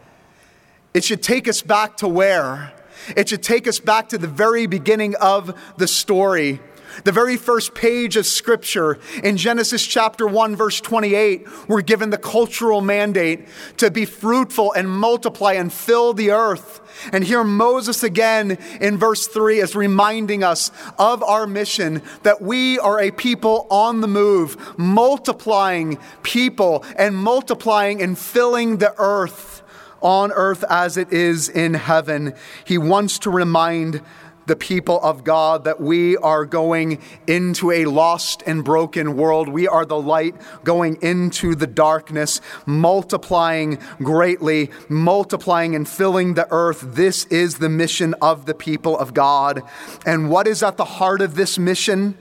It 0.95 1.05
should 1.05 1.23
take 1.23 1.49
us 1.49 1.63
back 1.63 1.99
to 1.99 2.09
where? 2.09 2.73
It 3.17 3.29
should 3.29 3.43
take 3.43 3.67
us 3.67 3.79
back 3.79 4.09
to 4.11 4.19
the 4.19 4.27
very 4.27 4.67
beginning 4.67 5.15
of 5.17 5.55
the 5.77 5.87
story 5.87 6.61
the 7.05 7.13
very 7.13 7.37
first 7.37 7.75
page 7.75 8.17
of 8.17 8.27
Scripture 8.27 8.99
in 9.23 9.37
Genesis 9.37 9.87
chapter 9.87 10.27
1, 10.27 10.57
verse 10.57 10.81
28, 10.81 11.69
we're 11.69 11.83
given 11.83 12.11
the 12.11 12.19
cultural 12.19 12.81
mandate 12.81 13.47
to 13.77 13.91
be 13.91 14.05
fruitful 14.05 14.73
and 14.73 14.91
multiply 14.91 15.53
and 15.53 15.73
fill 15.73 16.13
the 16.13 16.31
earth. 16.31 16.81
And 17.13 17.25
here 17.25 17.45
Moses 17.45 18.03
again 18.03 18.59
in 18.81 18.99
verse 18.99 19.27
3 19.27 19.61
is 19.61 19.77
reminding 19.77 20.43
us 20.43 20.71
of 20.99 21.23
our 21.23 21.47
mission 21.47 22.03
that 22.23 22.43
we 22.43 22.79
are 22.79 23.01
a 23.01 23.11
people 23.11 23.67
on 23.71 24.01
the 24.01 24.09
move, 24.09 24.79
multiplying 24.79 25.99
people 26.23 26.85
and 26.97 27.17
multiplying 27.17 28.03
and 28.03 28.19
filling 28.19 28.79
the 28.79 28.95
earth 28.99 29.63
on 30.01 30.31
earth 30.33 30.65
as 30.69 30.97
it 30.97 31.13
is 31.13 31.49
in 31.49 31.75
heaven. 31.75 32.35
He 32.65 32.79
wants 32.79 33.19
to 33.21 33.31
remind 33.31 34.01
the 34.49 34.57
people 34.57 34.99
of 35.01 35.23
God, 35.23 35.65
that 35.65 35.81
we 35.81 36.17
are 36.17 36.45
going 36.45 37.01
into 37.27 37.71
a 37.71 37.85
lost 37.85 38.43
and 38.47 38.65
broken 38.65 39.17
world. 39.17 39.49
We 39.49 39.69
are 39.69 39.85
the 39.85 40.01
light 40.01 40.35
going 40.65 40.99
into 41.03 41.55
the 41.55 41.67
darkness, 41.67 42.41
multiplying 42.67 43.79
greatly, 43.99 44.71
multiplying 44.89 45.77
and 45.77 45.89
filling 45.89 46.35
the 46.35 46.49
earth. 46.51 46.83
This 46.95 47.25
is 47.27 47.59
the 47.59 47.69
mission 47.69 48.15
of 48.21 48.47
the 48.47 48.55
people 48.55 48.99
of 48.99 49.15
God. 49.15 49.63
And 50.05 50.31
what 50.31 50.49
is 50.49 50.63
at 50.63 50.77
the 50.77 50.85
heart 50.85 51.21
of 51.21 51.37
this 51.37 51.59
mission? 51.59 52.19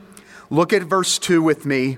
Look 0.49 0.71
at 0.73 0.83
verse 0.83 1.17
2 1.17 1.41
with 1.41 1.65
me 1.65 1.97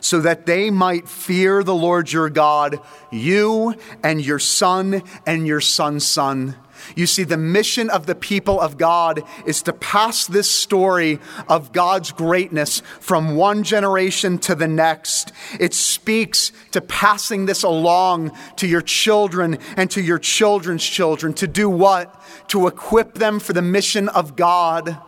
so 0.00 0.20
that 0.20 0.44
they 0.44 0.70
might 0.70 1.08
fear 1.08 1.62
the 1.62 1.74
Lord 1.74 2.12
your 2.12 2.28
God, 2.28 2.78
you 3.10 3.74
and 4.02 4.24
your 4.24 4.38
son 4.38 5.02
and 5.26 5.46
your 5.46 5.62
son's 5.62 6.06
son. 6.06 6.56
You 6.96 7.06
see, 7.06 7.24
the 7.24 7.36
mission 7.36 7.90
of 7.90 8.06
the 8.06 8.14
people 8.14 8.60
of 8.60 8.78
God 8.78 9.22
is 9.46 9.62
to 9.62 9.72
pass 9.72 10.26
this 10.26 10.50
story 10.50 11.18
of 11.48 11.72
God's 11.72 12.12
greatness 12.12 12.80
from 13.00 13.36
one 13.36 13.62
generation 13.62 14.38
to 14.38 14.54
the 14.54 14.68
next. 14.68 15.32
It 15.58 15.74
speaks 15.74 16.52
to 16.72 16.80
passing 16.80 17.46
this 17.46 17.62
along 17.62 18.32
to 18.56 18.66
your 18.66 18.82
children 18.82 19.58
and 19.76 19.90
to 19.90 20.00
your 20.00 20.18
children's 20.18 20.84
children. 20.84 21.34
To 21.34 21.46
do 21.46 21.68
what? 21.68 22.22
To 22.48 22.66
equip 22.66 23.14
them 23.14 23.40
for 23.40 23.52
the 23.52 23.62
mission 23.62 24.08
of 24.08 24.36
God. 24.36 24.98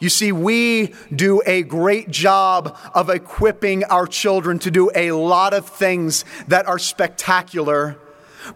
You 0.00 0.08
see, 0.08 0.32
we 0.32 0.94
do 1.14 1.42
a 1.44 1.62
great 1.62 2.10
job 2.10 2.76
of 2.94 3.10
equipping 3.10 3.84
our 3.84 4.06
children 4.06 4.58
to 4.60 4.70
do 4.70 4.90
a 4.94 5.12
lot 5.12 5.52
of 5.52 5.66
things 5.66 6.24
that 6.48 6.66
are 6.66 6.78
spectacular. 6.78 7.98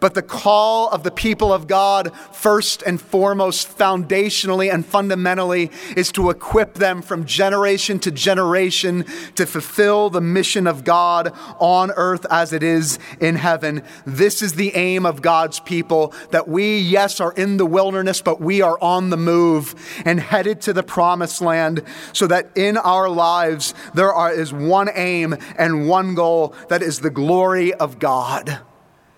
But 0.01 0.15
the 0.15 0.23
call 0.23 0.89
of 0.89 1.03
the 1.03 1.11
people 1.11 1.53
of 1.53 1.67
God, 1.67 2.13
first 2.33 2.83
and 2.83 3.01
foremost, 3.01 3.77
foundationally 3.77 4.73
and 4.73 4.85
fundamentally, 4.85 5.71
is 5.97 6.11
to 6.13 6.31
equip 6.31 6.75
them 6.75 7.03
from 7.03 7.25
generation 7.25 7.99
to 8.01 8.11
generation 8.11 9.05
to 9.35 9.47
fulfill 9.47 10.11
the 10.11 10.21
mission 10.21 10.67
of 10.67 10.85
God 10.85 11.33
on 11.59 11.91
earth 11.93 12.27
as 12.31 12.53
it 12.53 12.63
is 12.63 12.99
in 13.21 13.37
heaven. 13.37 13.83
This 14.05 14.43
is 14.43 14.55
the 14.55 14.75
aim 14.75 15.07
of 15.07 15.23
God's 15.23 15.61
people 15.61 16.13
that 16.31 16.49
we, 16.49 16.79
yes, 16.79 17.21
are 17.21 17.33
in 17.33 17.57
the 17.57 17.67
wilderness, 17.67 18.23
but 18.23 18.41
we 18.41 18.63
are 18.63 18.79
on 18.81 19.11
the 19.11 19.17
move 19.17 19.75
and 20.05 20.21
headed 20.21 20.61
to 20.63 20.73
the 20.73 20.83
promised 20.83 21.41
land 21.41 21.83
so 22.13 22.27
that 22.27 22.51
in 22.57 22.77
our 22.77 23.09
lives 23.09 23.75
there 23.95 24.13
are, 24.13 24.33
is 24.33 24.53
one 24.53 24.89
aim 24.95 25.37
and 25.57 25.89
one 25.89 26.15
goal 26.15 26.55
that 26.69 26.83
is 26.83 27.01
the 27.01 27.11
glory 27.11 27.73
of 27.75 27.99
God 27.99 28.61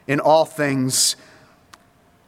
in 0.07 0.21
all 0.21 0.45
things. 0.45 1.17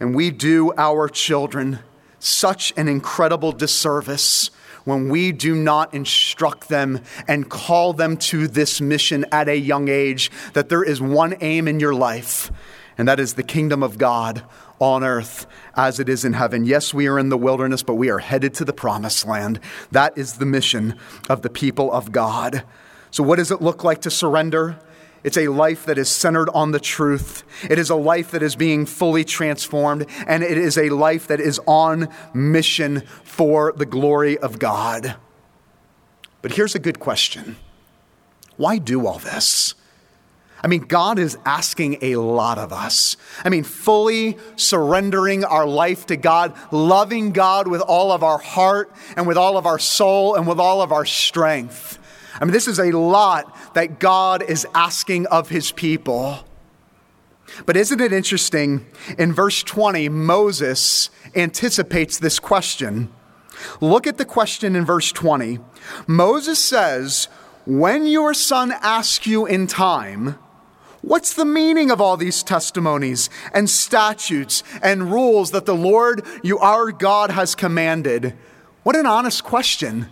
And 0.00 0.14
we 0.14 0.30
do 0.30 0.73
our 0.76 1.08
children 1.08 1.80
such 2.18 2.73
an 2.76 2.88
incredible 2.88 3.52
disservice 3.52 4.50
when 4.85 5.08
we 5.08 5.32
do 5.32 5.54
not 5.54 5.92
instruct 5.92 6.68
them 6.68 7.00
and 7.26 7.50
call 7.50 7.92
them 7.92 8.16
to 8.16 8.49
this 8.49 8.80
mission 8.80 9.25
at 9.30 9.49
a 9.49 9.56
young 9.56 9.88
age 9.88 10.30
that 10.54 10.68
there 10.68 10.82
is 10.82 11.00
one 11.00 11.37
aim 11.40 11.68
in 11.68 11.78
your 11.78 11.94
life, 11.94 12.50
and 12.97 13.06
that 13.06 13.20
is 13.20 13.35
the 13.35 13.42
kingdom 13.42 13.82
of 13.82 13.99
God 13.99 14.42
on 14.80 15.04
earth 15.04 15.47
as 15.75 16.00
it 16.00 16.08
is 16.08 16.25
in 16.25 16.32
heaven. 16.32 16.64
Yes, 16.64 16.94
we 16.94 17.06
are 17.06 17.18
in 17.18 17.28
the 17.28 17.37
wilderness, 17.37 17.82
but 17.82 17.94
we 17.94 18.11
are 18.11 18.18
headed 18.18 18.54
to 18.54 18.64
the 18.64 18.73
promised 18.73 19.26
land. 19.26 19.61
That 19.92 20.16
is 20.16 20.35
the 20.35 20.47
mission 20.47 20.99
of 21.28 21.42
the 21.42 21.50
people 21.50 21.92
of 21.92 22.12
God. 22.12 22.64
So, 23.11 23.23
what 23.23 23.37
does 23.37 23.50
it 23.50 23.61
look 23.61 23.85
like 23.85 24.02
to 24.02 24.11
surrender? 24.11 24.78
It's 25.25 25.37
a 25.37 25.49
life 25.49 25.87
that 25.87 25.99
is 25.99 26.09
centered 26.09 26.49
on 26.51 26.71
the 26.71 26.81
truth. 26.81 27.43
It 27.69 27.79
is 27.79 27.91
a 27.91 27.97
life 27.97 28.31
that 28.31 28.43
is 28.43 28.57
being 28.57 28.87
fully 28.87 29.25
transformed, 29.25 30.07
and 30.27 30.43
it 30.43 30.57
is 30.57 30.79
a 30.79 30.91
life 30.91 31.27
that 31.27 31.41
is 31.41 31.61
on 31.67 32.09
mission 32.33 33.01
for 33.25 33.73
the 33.77 33.87
glory 33.87 34.39
of 34.39 34.59
God. 34.59 35.17
But 36.41 36.53
here's 36.53 36.75
a 36.75 36.79
good 36.79 37.01
question 37.01 37.57
why 38.57 38.79
do 38.79 39.07
all 39.07 39.19
this? 39.19 39.75
I 40.61 40.67
mean, 40.67 40.81
God 40.81 41.21
is 41.21 41.39
asking 41.47 41.99
a 42.03 42.17
lot 42.17 42.59
of 42.59 42.73
us. 42.73 43.17
I 43.45 43.49
mean, 43.49 43.63
fully 43.63 44.37
surrendering 44.57 45.45
our 45.45 45.67
life 45.67 46.07
to 46.07 46.17
God, 46.17 46.55
loving 46.73 47.31
God 47.31 47.69
with 47.69 47.81
all 47.81 48.11
of 48.11 48.25
our 48.25 48.39
heart 48.39 48.93
and 49.17 49.27
with 49.27 49.37
all 49.37 49.57
of 49.57 49.67
our 49.67 49.79
soul 49.79 50.35
and 50.35 50.49
with 50.49 50.59
all 50.59 50.83
of 50.83 50.91
our 50.91 51.05
strength. 51.05 51.98
I 52.40 52.45
mean, 52.45 52.52
this 52.52 52.68
is 52.68 52.78
a 52.78 52.92
lot 52.92 53.75
that 53.75 53.99
God 53.99 54.42
is 54.42 54.66
asking 54.75 55.26
of 55.26 55.49
his 55.49 55.73
people. 55.73 56.38
But 57.66 57.76
isn't 57.76 58.00
it 58.00 58.12
interesting? 58.12 58.87
In 59.18 59.33
verse 59.33 59.62
20, 59.62 60.09
Moses 60.09 61.11
anticipates 61.35 62.18
this 62.18 62.38
question. 62.38 63.11
Look 63.80 64.07
at 64.07 64.18
the 64.18 64.25
question 64.25 64.76
in 64.76 64.85
verse 64.85 65.11
20. 65.12 65.59
Moses 66.07 66.62
says, 66.62 67.28
When 67.66 68.07
your 68.07 68.35
son 68.35 68.73
asks 68.83 69.26
you 69.26 69.47
in 69.47 69.66
time, 69.66 70.38
What's 71.00 71.33
the 71.33 71.45
meaning 71.45 71.92
of 71.92 72.00
all 72.00 72.16
these 72.16 72.42
testimonies 72.42 73.30
and 73.54 73.71
statutes 73.71 74.64
and 74.83 75.12
rules 75.12 75.52
that 75.52 75.64
the 75.64 75.75
Lord, 75.75 76.25
you 76.42 76.59
our 76.59 76.90
God, 76.90 77.30
has 77.30 77.54
commanded? 77.54 78.35
What 78.83 78.97
an 78.97 79.07
honest 79.07 79.45
question. 79.45 80.09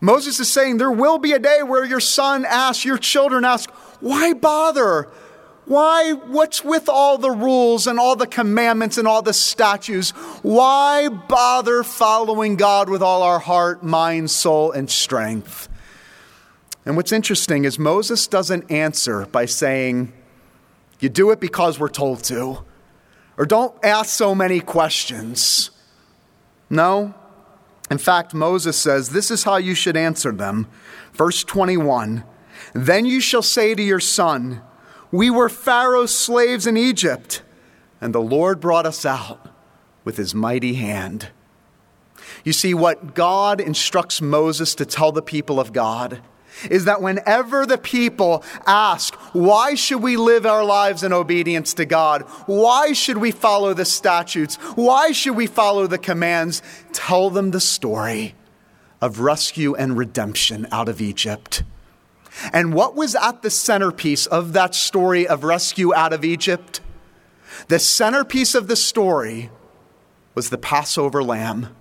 Moses 0.00 0.40
is 0.40 0.50
saying 0.50 0.78
there 0.78 0.90
will 0.90 1.18
be 1.18 1.32
a 1.32 1.38
day 1.38 1.62
where 1.62 1.84
your 1.84 2.00
son 2.00 2.44
asks, 2.46 2.84
your 2.84 2.98
children 2.98 3.44
ask, 3.44 3.70
why 4.00 4.32
bother? 4.32 5.08
Why, 5.66 6.12
what's 6.12 6.64
with 6.64 6.88
all 6.88 7.18
the 7.18 7.30
rules 7.30 7.86
and 7.86 8.00
all 8.00 8.16
the 8.16 8.26
commandments 8.26 8.98
and 8.98 9.06
all 9.06 9.22
the 9.22 9.34
statutes? 9.34 10.10
Why 10.42 11.08
bother 11.08 11.84
following 11.84 12.56
God 12.56 12.88
with 12.88 13.02
all 13.02 13.22
our 13.22 13.38
heart, 13.38 13.82
mind, 13.82 14.30
soul, 14.30 14.72
and 14.72 14.90
strength? 14.90 15.68
And 16.84 16.96
what's 16.96 17.12
interesting 17.12 17.64
is 17.64 17.78
Moses 17.78 18.26
doesn't 18.26 18.70
answer 18.70 19.26
by 19.26 19.44
saying, 19.44 20.12
You 20.98 21.08
do 21.08 21.30
it 21.30 21.38
because 21.38 21.78
we're 21.78 21.88
told 21.88 22.24
to, 22.24 22.64
or 23.36 23.46
don't 23.46 23.74
ask 23.84 24.10
so 24.10 24.34
many 24.34 24.60
questions. 24.60 25.70
No, 26.68 27.14
in 27.90 27.98
fact, 27.98 28.32
Moses 28.32 28.78
says, 28.78 29.10
This 29.10 29.30
is 29.30 29.42
how 29.42 29.56
you 29.56 29.74
should 29.74 29.96
answer 29.96 30.30
them. 30.30 30.68
Verse 31.12 31.42
21 31.42 32.24
Then 32.72 33.04
you 33.04 33.20
shall 33.20 33.42
say 33.42 33.74
to 33.74 33.82
your 33.82 34.00
son, 34.00 34.62
We 35.10 35.28
were 35.28 35.48
Pharaoh's 35.48 36.14
slaves 36.14 36.66
in 36.66 36.76
Egypt, 36.76 37.42
and 38.00 38.14
the 38.14 38.20
Lord 38.20 38.60
brought 38.60 38.86
us 38.86 39.04
out 39.04 39.48
with 40.04 40.16
his 40.16 40.34
mighty 40.34 40.74
hand. 40.74 41.30
You 42.44 42.52
see, 42.52 42.74
what 42.74 43.14
God 43.14 43.60
instructs 43.60 44.22
Moses 44.22 44.74
to 44.76 44.86
tell 44.86 45.12
the 45.12 45.20
people 45.20 45.58
of 45.58 45.72
God 45.72 46.22
is 46.70 46.84
that 46.84 47.02
whenever 47.02 47.66
the 47.66 47.78
people 47.78 48.44
ask, 48.66 49.14
why 49.32 49.74
should 49.74 50.02
we 50.02 50.16
live 50.16 50.44
our 50.46 50.64
lives 50.64 51.02
in 51.02 51.12
obedience 51.12 51.74
to 51.74 51.84
God? 51.84 52.22
Why 52.46 52.92
should 52.92 53.18
we 53.18 53.30
follow 53.30 53.74
the 53.74 53.84
statutes? 53.84 54.56
Why 54.74 55.12
should 55.12 55.36
we 55.36 55.46
follow 55.46 55.86
the 55.86 55.98
commands? 55.98 56.62
Tell 56.92 57.30
them 57.30 57.50
the 57.50 57.60
story 57.60 58.34
of 59.00 59.20
rescue 59.20 59.74
and 59.74 59.96
redemption 59.96 60.66
out 60.70 60.88
of 60.88 61.00
Egypt. 61.00 61.62
And 62.52 62.74
what 62.74 62.94
was 62.94 63.14
at 63.14 63.42
the 63.42 63.50
centerpiece 63.50 64.26
of 64.26 64.52
that 64.52 64.74
story 64.74 65.26
of 65.26 65.44
rescue 65.44 65.94
out 65.94 66.12
of 66.12 66.24
Egypt? 66.24 66.80
The 67.68 67.78
centerpiece 67.78 68.54
of 68.54 68.68
the 68.68 68.76
story 68.76 69.50
was 70.34 70.50
the 70.50 70.58
Passover 70.58 71.22
lamb. 71.22 71.74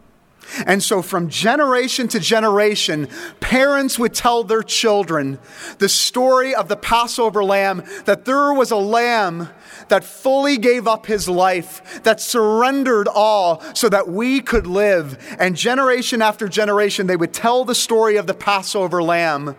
And 0.65 0.81
so, 0.81 1.01
from 1.01 1.29
generation 1.29 2.07
to 2.09 2.19
generation, 2.19 3.07
parents 3.39 3.99
would 3.99 4.13
tell 4.13 4.43
their 4.43 4.63
children 4.63 5.39
the 5.77 5.89
story 5.89 6.53
of 6.55 6.67
the 6.67 6.75
Passover 6.75 7.43
lamb 7.43 7.83
that 8.05 8.25
there 8.25 8.53
was 8.53 8.71
a 8.71 8.77
lamb 8.77 9.49
that 9.89 10.03
fully 10.03 10.57
gave 10.57 10.87
up 10.87 11.05
his 11.05 11.27
life, 11.29 12.01
that 12.03 12.21
surrendered 12.21 13.07
all 13.07 13.61
so 13.73 13.89
that 13.89 14.07
we 14.07 14.41
could 14.41 14.67
live. 14.67 15.17
And 15.39 15.55
generation 15.55 16.21
after 16.21 16.47
generation, 16.47 17.07
they 17.07 17.17
would 17.17 17.33
tell 17.33 17.65
the 17.65 17.75
story 17.75 18.17
of 18.17 18.27
the 18.27 18.33
Passover 18.33 19.01
lamb 19.03 19.55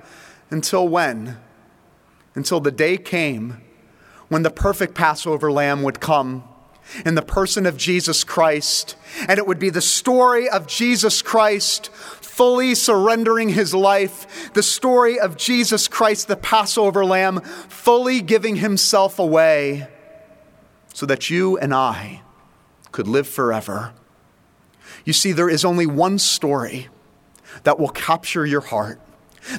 until 0.50 0.88
when? 0.88 1.38
Until 2.34 2.60
the 2.60 2.70
day 2.70 2.96
came 2.96 3.60
when 4.28 4.42
the 4.42 4.50
perfect 4.50 4.94
Passover 4.94 5.50
lamb 5.50 5.82
would 5.82 6.00
come 6.00 6.44
in 7.04 7.14
the 7.14 7.22
person 7.22 7.66
of 7.66 7.76
Jesus 7.76 8.24
Christ. 8.24 8.96
And 9.28 9.38
it 9.38 9.46
would 9.46 9.58
be 9.58 9.70
the 9.70 9.80
story 9.80 10.48
of 10.48 10.66
Jesus 10.66 11.22
Christ 11.22 11.90
fully 12.30 12.74
surrendering 12.74 13.50
his 13.50 13.74
life, 13.74 14.52
the 14.54 14.62
story 14.62 15.20
of 15.20 15.36
Jesus 15.36 15.88
Christ, 15.88 16.26
the 16.26 16.36
Passover 16.36 17.04
lamb, 17.04 17.40
fully 17.40 18.22
giving 18.22 18.56
himself 18.56 19.18
away 19.18 19.88
so 20.94 21.04
that 21.06 21.28
you 21.28 21.58
and 21.58 21.74
I 21.74 22.22
could 22.92 23.06
live 23.06 23.28
forever. 23.28 23.92
You 25.04 25.12
see, 25.12 25.32
there 25.32 25.50
is 25.50 25.64
only 25.64 25.86
one 25.86 26.18
story 26.18 26.88
that 27.64 27.78
will 27.78 27.88
capture 27.88 28.46
your 28.46 28.60
heart. 28.60 29.00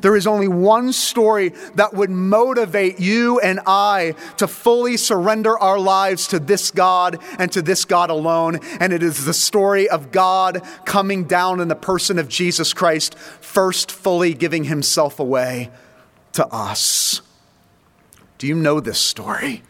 There 0.02 0.16
is 0.16 0.28
only 0.28 0.48
one 0.48 0.94
story 0.94 1.50
that 1.76 1.94
would 1.94 2.10
motivate 2.10 3.00
you 3.00 3.40
and 3.40 3.60
I 3.66 4.16
to 4.38 4.48
fully 4.48 4.98
surrender 4.98 5.58
our 5.58 5.80
lives 5.80 6.28
to 6.28 6.40
this 6.40 6.72
God 6.72 7.20
and 7.40 7.52
to 7.52 7.62
this 7.62 7.86
God 7.86 8.10
alone. 8.10 8.60
And 8.80 8.94
it 8.94 9.04
is 9.04 9.26
the 9.26 9.34
story 9.34 9.90
of 9.90 10.12
God 10.12 10.62
coming 10.86 11.26
down 11.26 11.60
in 11.60 11.68
the 11.68 11.76
person 11.76 12.20
of 12.20 12.28
Jesus 12.28 12.74
Christ, 12.74 13.18
first 13.18 13.92
fully 13.92 14.34
giving 14.34 14.66
himself 14.66 15.20
away 15.20 15.72
to 16.34 16.46
us. 16.48 17.22
Do 18.38 18.48
you 18.48 18.56
know 18.56 18.80
this 18.80 19.00
story? 19.00 19.64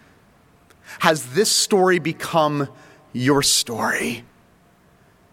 Has 0.99 1.33
this 1.33 1.51
story 1.51 1.99
become 1.99 2.69
your 3.13 3.41
story? 3.41 4.23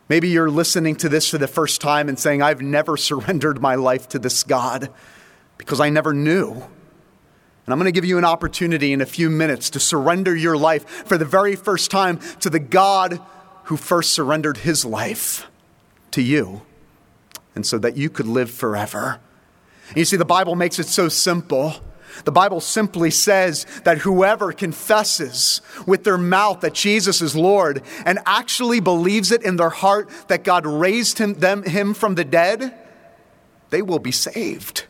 Maybe 0.08 0.28
you're 0.28 0.50
listening 0.50 0.96
to 0.96 1.08
this 1.08 1.28
for 1.28 1.38
the 1.38 1.46
first 1.46 1.80
time 1.80 2.08
and 2.08 2.18
saying, 2.18 2.40
I've 2.40 2.62
never 2.62 2.96
surrendered 2.96 3.60
my 3.60 3.74
life 3.74 4.08
to 4.10 4.18
this 4.18 4.42
God 4.42 4.90
because 5.58 5.80
I 5.80 5.90
never 5.90 6.14
knew. 6.14 6.52
And 6.52 7.72
I'm 7.72 7.78
going 7.78 7.84
to 7.84 7.92
give 7.92 8.06
you 8.06 8.16
an 8.16 8.24
opportunity 8.24 8.94
in 8.94 9.02
a 9.02 9.06
few 9.06 9.28
minutes 9.28 9.68
to 9.70 9.80
surrender 9.80 10.34
your 10.34 10.56
life 10.56 10.88
for 11.06 11.18
the 11.18 11.26
very 11.26 11.54
first 11.54 11.90
time 11.90 12.18
to 12.40 12.48
the 12.48 12.58
God 12.58 13.20
who 13.64 13.76
first 13.76 14.14
surrendered 14.14 14.58
his 14.58 14.86
life 14.86 15.46
to 16.12 16.22
you, 16.22 16.62
and 17.54 17.66
so 17.66 17.76
that 17.76 17.98
you 17.98 18.08
could 18.08 18.26
live 18.26 18.50
forever. 18.50 19.20
And 19.88 19.98
you 19.98 20.06
see, 20.06 20.16
the 20.16 20.24
Bible 20.24 20.56
makes 20.56 20.78
it 20.78 20.86
so 20.86 21.10
simple. 21.10 21.74
The 22.24 22.32
Bible 22.32 22.60
simply 22.60 23.10
says 23.10 23.66
that 23.84 23.98
whoever 23.98 24.52
confesses 24.52 25.60
with 25.86 26.04
their 26.04 26.18
mouth 26.18 26.60
that 26.60 26.74
Jesus 26.74 27.22
is 27.22 27.34
Lord 27.34 27.82
and 28.04 28.18
actually 28.26 28.80
believes 28.80 29.32
it 29.32 29.42
in 29.42 29.56
their 29.56 29.70
heart 29.70 30.08
that 30.28 30.44
God 30.44 30.66
raised 30.66 31.18
him, 31.18 31.34
them, 31.34 31.62
him 31.62 31.94
from 31.94 32.14
the 32.14 32.24
dead, 32.24 32.74
they 33.70 33.82
will 33.82 33.98
be 33.98 34.12
saved. 34.12 34.86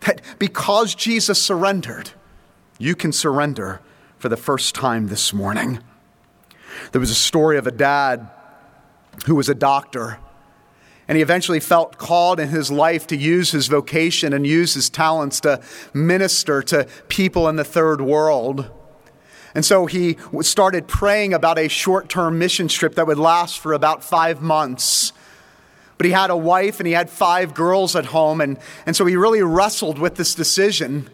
That 0.00 0.20
because 0.38 0.94
Jesus 0.94 1.42
surrendered, 1.42 2.10
you 2.78 2.94
can 2.94 3.12
surrender 3.12 3.80
for 4.18 4.28
the 4.28 4.36
first 4.36 4.74
time 4.74 5.08
this 5.08 5.32
morning. 5.32 5.80
There 6.92 7.00
was 7.00 7.10
a 7.10 7.14
story 7.14 7.58
of 7.58 7.66
a 7.66 7.72
dad 7.72 8.30
who 9.24 9.34
was 9.34 9.48
a 9.48 9.54
doctor, 9.54 10.18
and 11.08 11.16
he 11.16 11.22
eventually 11.22 11.60
felt 11.60 11.98
called 11.98 12.40
in 12.40 12.48
his 12.48 12.70
life 12.70 13.06
to 13.08 13.16
use 13.16 13.52
his 13.52 13.68
vocation 13.68 14.32
and 14.32 14.46
use 14.46 14.74
his 14.74 14.90
talents 14.90 15.40
to 15.40 15.60
minister 15.94 16.62
to 16.62 16.86
people 17.08 17.48
in 17.48 17.56
the 17.56 17.64
third 17.64 18.00
world. 18.00 18.70
And 19.54 19.64
so 19.64 19.86
he 19.86 20.18
started 20.42 20.86
praying 20.86 21.32
about 21.32 21.58
a 21.58 21.68
short 21.68 22.08
term 22.08 22.38
mission 22.38 22.68
trip 22.68 22.94
that 22.96 23.06
would 23.06 23.18
last 23.18 23.58
for 23.58 23.72
about 23.72 24.04
five 24.04 24.42
months. 24.42 25.12
But 25.96 26.04
he 26.04 26.12
had 26.12 26.28
a 26.28 26.36
wife 26.36 26.78
and 26.78 26.86
he 26.86 26.92
had 26.92 27.08
five 27.08 27.54
girls 27.54 27.96
at 27.96 28.06
home, 28.06 28.42
and, 28.42 28.58
and 28.84 28.94
so 28.94 29.06
he 29.06 29.16
really 29.16 29.42
wrestled 29.42 29.98
with 29.98 30.16
this 30.16 30.34
decision. 30.34 31.08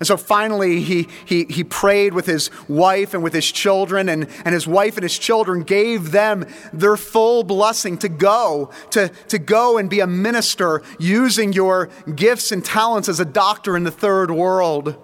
And 0.00 0.06
so 0.06 0.16
finally, 0.16 0.80
he, 0.80 1.08
he, 1.26 1.44
he 1.44 1.62
prayed 1.62 2.14
with 2.14 2.24
his 2.24 2.50
wife 2.68 3.12
and 3.12 3.22
with 3.22 3.34
his 3.34 3.52
children, 3.52 4.08
and, 4.08 4.26
and 4.46 4.54
his 4.54 4.66
wife 4.66 4.96
and 4.96 5.02
his 5.02 5.18
children 5.18 5.62
gave 5.62 6.10
them 6.10 6.46
their 6.72 6.96
full 6.96 7.44
blessing 7.44 7.98
to 7.98 8.08
go, 8.08 8.70
to, 8.92 9.08
to 9.28 9.38
go 9.38 9.76
and 9.76 9.90
be 9.90 10.00
a 10.00 10.06
minister 10.06 10.82
using 10.98 11.52
your 11.52 11.90
gifts 12.14 12.50
and 12.50 12.64
talents 12.64 13.10
as 13.10 13.20
a 13.20 13.26
doctor 13.26 13.76
in 13.76 13.84
the 13.84 13.90
third 13.90 14.30
world. 14.30 14.96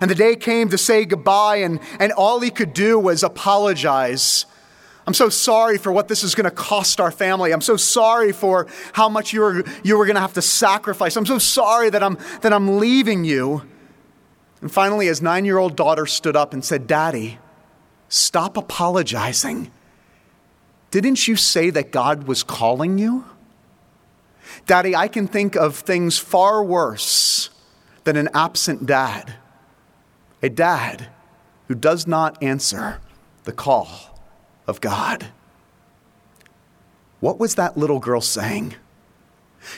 And 0.00 0.08
the 0.08 0.14
day 0.14 0.36
came 0.36 0.68
to 0.68 0.78
say 0.78 1.04
goodbye, 1.04 1.56
and, 1.56 1.80
and 1.98 2.12
all 2.12 2.38
he 2.38 2.50
could 2.50 2.72
do 2.72 3.00
was 3.00 3.24
apologize. 3.24 4.46
I'm 5.08 5.14
so 5.14 5.28
sorry 5.28 5.76
for 5.76 5.90
what 5.90 6.06
this 6.06 6.22
is 6.22 6.36
going 6.36 6.48
to 6.48 6.54
cost 6.54 7.00
our 7.00 7.10
family. 7.10 7.52
I'm 7.52 7.60
so 7.60 7.76
sorry 7.76 8.30
for 8.30 8.68
how 8.92 9.08
much 9.08 9.32
you 9.32 9.40
were, 9.40 9.64
you 9.82 9.98
were 9.98 10.06
going 10.06 10.14
to 10.14 10.20
have 10.20 10.34
to 10.34 10.42
sacrifice. 10.42 11.16
I'm 11.16 11.26
so 11.26 11.38
sorry 11.38 11.90
that 11.90 12.02
I'm, 12.02 12.16
that 12.42 12.52
I'm 12.52 12.78
leaving 12.78 13.24
you. 13.24 13.62
And 14.64 14.72
finally, 14.72 15.08
his 15.08 15.20
nine 15.20 15.44
year 15.44 15.58
old 15.58 15.76
daughter 15.76 16.06
stood 16.06 16.36
up 16.36 16.54
and 16.54 16.64
said, 16.64 16.86
Daddy, 16.86 17.38
stop 18.08 18.56
apologizing. 18.56 19.70
Didn't 20.90 21.28
you 21.28 21.36
say 21.36 21.68
that 21.68 21.92
God 21.92 22.26
was 22.26 22.42
calling 22.42 22.96
you? 22.96 23.26
Daddy, 24.64 24.96
I 24.96 25.06
can 25.06 25.28
think 25.28 25.54
of 25.54 25.76
things 25.76 26.16
far 26.16 26.64
worse 26.64 27.50
than 28.04 28.16
an 28.16 28.30
absent 28.32 28.86
dad. 28.86 29.34
A 30.42 30.48
dad 30.48 31.08
who 31.68 31.74
does 31.74 32.06
not 32.06 32.42
answer 32.42 33.02
the 33.42 33.52
call 33.52 34.18
of 34.66 34.80
God. 34.80 35.26
What 37.20 37.38
was 37.38 37.56
that 37.56 37.76
little 37.76 38.00
girl 38.00 38.22
saying? 38.22 38.76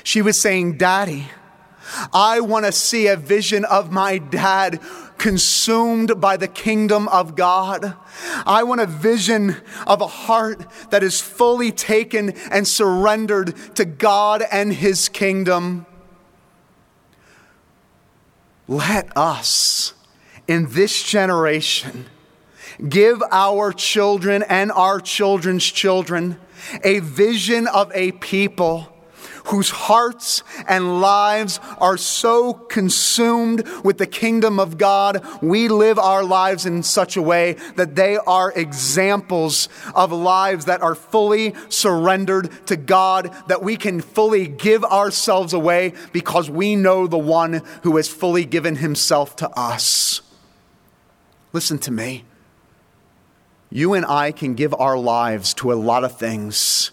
She 0.05 0.23
was 0.23 0.41
saying, 0.41 0.79
Daddy, 0.79 1.27
I 2.13 2.41
want 2.41 2.67
to 2.67 2.73
see 2.73 3.07
a 3.07 3.17
vision 3.17 3.65
of 3.65 3.93
my 3.93 4.19
dad 4.19 4.81
consumed 5.19 6.21
by 6.21 6.37
the 6.37 6.49
kingdom 6.49 7.09
of 7.09 7.37
God. 7.37 7.95
I 8.47 8.63
want 8.65 8.81
a 8.81 8.87
vision 8.87 9.57
of 9.87 10.01
a 10.01 10.07
heart 10.07 10.67
that 10.91 11.03
is 11.03 11.21
fully 11.21 11.73
taken 11.73 12.31
and 12.51 12.67
surrendered 12.67 13.55
to 13.77 13.85
God 13.85 14.45
and 14.51 14.73
his 14.73 15.09
kingdom. 15.09 15.87
Let 18.69 19.17
us, 19.17 19.95
in 20.49 20.71
this 20.71 21.03
generation, 21.03 22.07
give 22.89 23.23
our 23.31 23.73
children 23.73 24.43
and 24.43 24.73
our 24.73 25.01
children's 25.01 25.65
children 25.65 26.39
a 26.83 26.99
vision 26.99 27.67
of 27.69 27.93
a 27.95 28.13
people 28.13 28.93
whose 29.47 29.71
hearts 29.71 30.43
and 30.69 31.01
lives 31.01 31.61
are 31.79 31.97
so 31.97 32.53
consumed 32.53 33.67
with 33.85 33.99
the 33.99 34.07
kingdom 34.07 34.59
of 34.59 34.79
God, 34.79 35.25
we 35.43 35.69
live 35.69 35.99
our 35.99 36.25
lives 36.25 36.67
in 36.67 36.83
such 36.83 37.17
a 37.17 37.23
way 37.23 37.55
that 37.77 37.95
they 37.95 38.17
are 38.17 38.53
examples 38.53 39.69
of 39.95 40.13
lives 40.13 40.65
that 40.67 40.83
are 40.83 40.95
fully 40.95 41.55
surrendered 41.69 42.51
to 42.67 42.77
God, 42.77 43.35
that 43.49 43.63
we 43.63 43.77
can 43.77 44.01
fully 44.01 44.47
give 44.47 44.85
ourselves 44.85 45.53
away 45.53 45.93
because 46.13 46.51
we 46.51 46.77
know 46.77 47.07
the 47.07 47.19
one 47.19 47.63
who 47.83 47.97
has 47.97 48.09
fully 48.09 48.45
given 48.45 48.77
himself 48.77 49.37
to 49.37 49.51
us. 49.51 50.21
Listen 51.53 51.79
to 51.79 51.91
me. 51.91 52.25
You 53.71 53.95
and 53.95 54.07
I 54.07 54.33
can 54.33 54.55
give 54.55 54.75
our 54.75 54.99
lives 54.99 55.55
to 55.55 55.73
a 55.73 55.75
lot 55.75 56.05
of 56.05 56.19
things. 56.19 56.91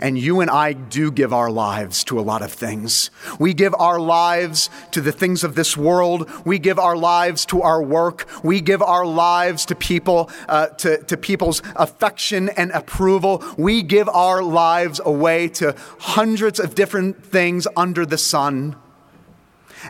And 0.00 0.18
you 0.18 0.40
and 0.40 0.50
I 0.50 0.72
do 0.72 1.10
give 1.10 1.32
our 1.32 1.50
lives 1.50 2.04
to 2.04 2.18
a 2.18 2.22
lot 2.22 2.42
of 2.42 2.52
things. 2.52 3.10
We 3.38 3.54
give 3.54 3.74
our 3.78 3.98
lives 3.98 4.70
to 4.92 5.00
the 5.00 5.12
things 5.12 5.44
of 5.44 5.54
this 5.54 5.76
world. 5.76 6.30
We 6.44 6.58
give 6.58 6.78
our 6.78 6.96
lives 6.96 7.46
to 7.46 7.62
our 7.62 7.82
work. 7.82 8.26
We 8.44 8.60
give 8.60 8.82
our 8.82 9.06
lives 9.06 9.66
to 9.66 9.74
people, 9.74 10.30
uh, 10.48 10.68
to, 10.68 11.02
to 11.04 11.16
people's 11.16 11.62
affection 11.76 12.48
and 12.50 12.70
approval. 12.72 13.42
We 13.56 13.82
give 13.82 14.08
our 14.08 14.42
lives 14.42 15.00
away 15.04 15.48
to 15.48 15.74
hundreds 15.98 16.60
of 16.60 16.74
different 16.74 17.24
things 17.24 17.66
under 17.76 18.04
the 18.04 18.18
sun. 18.18 18.76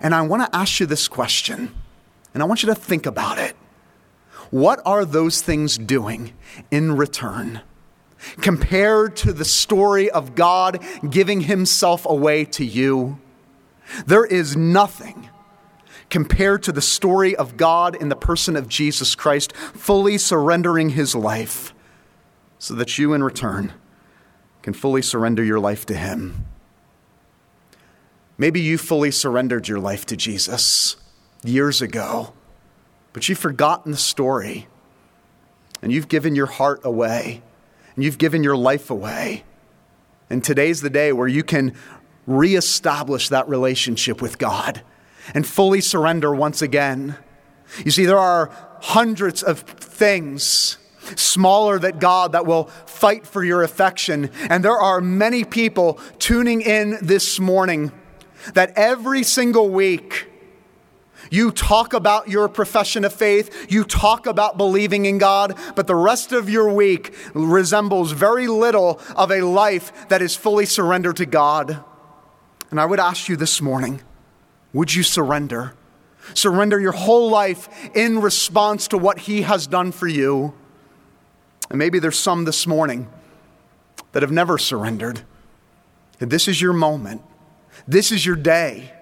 And 0.03 0.15
I 0.15 0.23
want 0.23 0.43
to 0.43 0.57
ask 0.57 0.81
you 0.81 0.87
this 0.87 1.09
question, 1.09 1.75
and 2.35 2.43
I 2.43 2.47
want 2.47 2.63
you 2.63 2.69
to 2.69 2.75
think 2.75 3.07
about 3.07 3.39
it. 3.39 3.57
What 4.51 4.81
are 4.85 5.05
those 5.05 5.43
things 5.43 5.77
doing 5.77 6.33
in 6.71 6.97
return? 6.97 7.63
Compared 8.41 9.17
to 9.17 9.33
the 9.33 9.45
story 9.45 10.11
of 10.11 10.35
God 10.35 10.83
giving 11.09 11.43
himself 11.43 12.07
away 12.07 12.45
to 12.47 12.65
you. 12.65 13.19
There 14.07 14.25
is 14.25 14.57
nothing 14.57 15.29
compared 16.11 16.63
to 16.63 16.73
the 16.73 16.83
story 16.83 17.37
of 17.37 17.57
God 17.57 17.95
in 17.95 18.09
the 18.09 18.17
person 18.17 18.57
of 18.57 18.69
Jesus 18.69 19.15
Christ, 19.15 19.55
fully 19.55 20.19
surrendering 20.19 20.91
his 20.91 21.15
life 21.15 21.75
so 22.59 22.75
that 22.75 22.99
you, 22.99 23.13
in 23.13 23.23
return, 23.23 23.73
can 24.63 24.73
fully 24.73 25.03
surrender 25.03 25.45
your 25.45 25.61
life 25.61 25.87
to 25.87 25.95
him. 25.95 26.47
Maybe 28.37 28.61
you 28.61 28.79
fully 28.79 29.11
surrendered 29.11 29.69
your 29.69 29.81
life 29.81 30.07
to 30.07 30.17
Jesus 30.17 30.97
years 31.45 31.83
ago, 31.83 32.33
but 33.13 33.29
you've 33.29 33.39
forgotten 33.39 33.93
the 33.93 33.99
story 33.99 34.67
and 35.83 35.93
you've 35.93 36.09
given 36.09 36.35
your 36.35 36.47
heart 36.47 36.81
away 36.85 37.43
and 37.99 38.05
you've 38.05 38.19
given 38.19 38.45
your 38.45 38.57
life 38.57 38.91
away. 38.91 39.43
And 40.31 40.45
today's 40.45 40.83
the 40.83 40.89
day 40.89 41.11
where 41.11 41.27
you 41.27 41.43
can 41.43 41.75
reestablish 42.29 43.29
that 43.31 43.49
relationship 43.49 44.23
with 44.23 44.39
God 44.39 44.83
and 45.35 45.45
fully 45.45 45.81
surrender 45.81 46.33
once 46.33 46.63
again. 46.63 47.17
You 47.85 47.91
see, 47.91 48.07
there 48.07 48.17
are 48.17 48.53
hundreds 48.83 49.43
of 49.43 49.63
things 49.63 50.79
smaller 51.17 51.81
than 51.81 51.99
God 51.99 52.31
that 52.31 52.47
will 52.47 52.67
fight 52.87 53.27
for 53.27 53.43
your 53.43 53.65
affection. 53.65 54.31
And 54.49 54.65
there 54.65 54.79
are 54.79 55.01
many 55.01 55.43
people 55.43 55.95
tuning 56.21 56.61
in 56.61 56.99
this 57.03 57.41
morning 57.41 57.91
that 58.55 58.75
every 58.77 59.25
single 59.25 59.71
week 59.71 60.29
you 61.31 61.51
talk 61.51 61.93
about 61.93 62.29
your 62.29 62.49
profession 62.49 63.05
of 63.05 63.13
faith, 63.13 63.71
you 63.71 63.85
talk 63.85 64.27
about 64.27 64.57
believing 64.57 65.07
in 65.07 65.19
God, 65.19 65.59
but 65.75 65.87
the 65.87 65.95
rest 65.95 66.33
of 66.33 66.49
your 66.49 66.73
week 66.73 67.15
resembles 67.35 68.13
very 68.13 68.47
little 68.47 69.01
of 69.17 69.31
a 69.31 69.43
life 69.43 70.09
that 70.09 70.23
is 70.23 70.37
fully 70.37 70.67
surrendered 70.67 71.17
to 71.17 71.27
God. 71.27 71.83
And 72.71 72.81
I 72.81 72.87
would 72.87 73.01
ask 73.01 73.29
you 73.29 73.37
this 73.37 73.61
morning 73.61 74.03
would 74.73 74.95
you 74.95 75.03
surrender? 75.03 75.75
Surrender 76.35 76.79
your 76.79 76.93
whole 76.93 77.31
life 77.31 77.69
in 77.97 78.21
response 78.21 78.89
to 78.89 78.99
what 78.99 79.21
He 79.21 79.43
has 79.43 79.67
done 79.67 79.93
for 79.93 80.07
you. 80.07 80.53
And 81.71 81.79
maybe 81.79 81.99
there's 81.99 82.19
some 82.19 82.45
this 82.45 82.67
morning 82.67 83.09
that 84.13 84.23
have 84.23 84.31
never 84.31 84.59
surrendered. 84.59 85.23
This 86.19 86.49
is 86.49 86.61
your 86.61 86.73
moment. 86.73 87.23
This 87.87 88.13
is 88.13 88.27
your 88.27 88.37
day. 88.37 88.93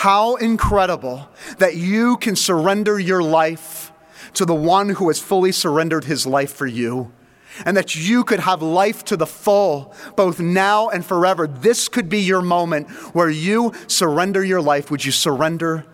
How 0.00 0.36
incredible 0.36 1.28
that 1.58 1.76
you 1.76 2.16
can 2.16 2.34
surrender 2.34 2.98
your 2.98 3.22
life 3.22 3.92
to 4.32 4.46
the 4.46 4.54
one 4.54 4.88
who 4.88 5.08
has 5.08 5.20
fully 5.20 5.52
surrendered 5.52 6.04
his 6.04 6.26
life 6.26 6.54
for 6.54 6.66
you. 6.66 7.12
And 7.66 7.76
that 7.76 7.94
you 7.94 8.24
could 8.24 8.40
have 8.40 8.62
life 8.62 9.04
to 9.04 9.16
the 9.18 9.26
full, 9.26 9.94
both 10.16 10.40
now 10.40 10.88
and 10.88 11.04
forever. 11.04 11.46
This 11.46 11.90
could 11.90 12.08
be 12.08 12.20
your 12.20 12.40
moment 12.40 12.88
where 13.14 13.28
you 13.28 13.74
surrender 13.88 14.42
your 14.42 14.62
life. 14.62 14.90
Would 14.90 15.04
you 15.04 15.12
surrender 15.12 15.84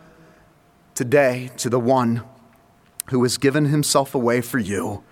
today 0.95 1.51
to 1.57 1.69
the 1.69 1.81
one 1.81 2.23
who 3.11 3.25
has 3.25 3.38
given 3.38 3.64
himself 3.64 4.14
away 4.14 4.40
for 4.40 4.61
you? 4.61 5.03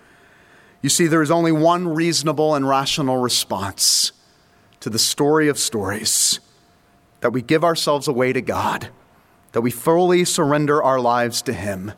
You 0.82 0.88
see, 0.88 1.08
there 1.08 1.22
is 1.22 1.32
only 1.32 1.50
one 1.50 1.88
reasonable 1.88 2.54
and 2.54 2.68
rational 2.68 3.16
response 3.16 4.12
to 4.78 4.88
the 4.88 5.00
story 5.00 5.48
of 5.48 5.58
stories 5.58 6.38
that 7.24 7.30
we 7.30 7.40
give 7.40 7.64
ourselves 7.64 8.06
away 8.06 8.34
to 8.34 8.42
God, 8.42 8.90
that 9.52 9.62
we 9.62 9.70
fully 9.70 10.26
surrender 10.26 10.82
our 10.82 11.00
lives 11.00 11.40
to 11.40 11.54
Him 11.54 11.92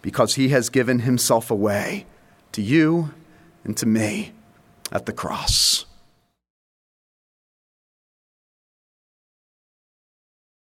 because 0.00 0.36
He 0.36 0.50
has 0.50 0.70
given 0.70 1.00
Himself 1.00 1.50
away 1.50 2.06
to 2.52 2.62
you 2.62 3.12
and 3.64 3.76
to 3.76 3.84
me 3.84 4.32
at 4.92 5.06
the 5.06 5.12
cross. 5.12 5.86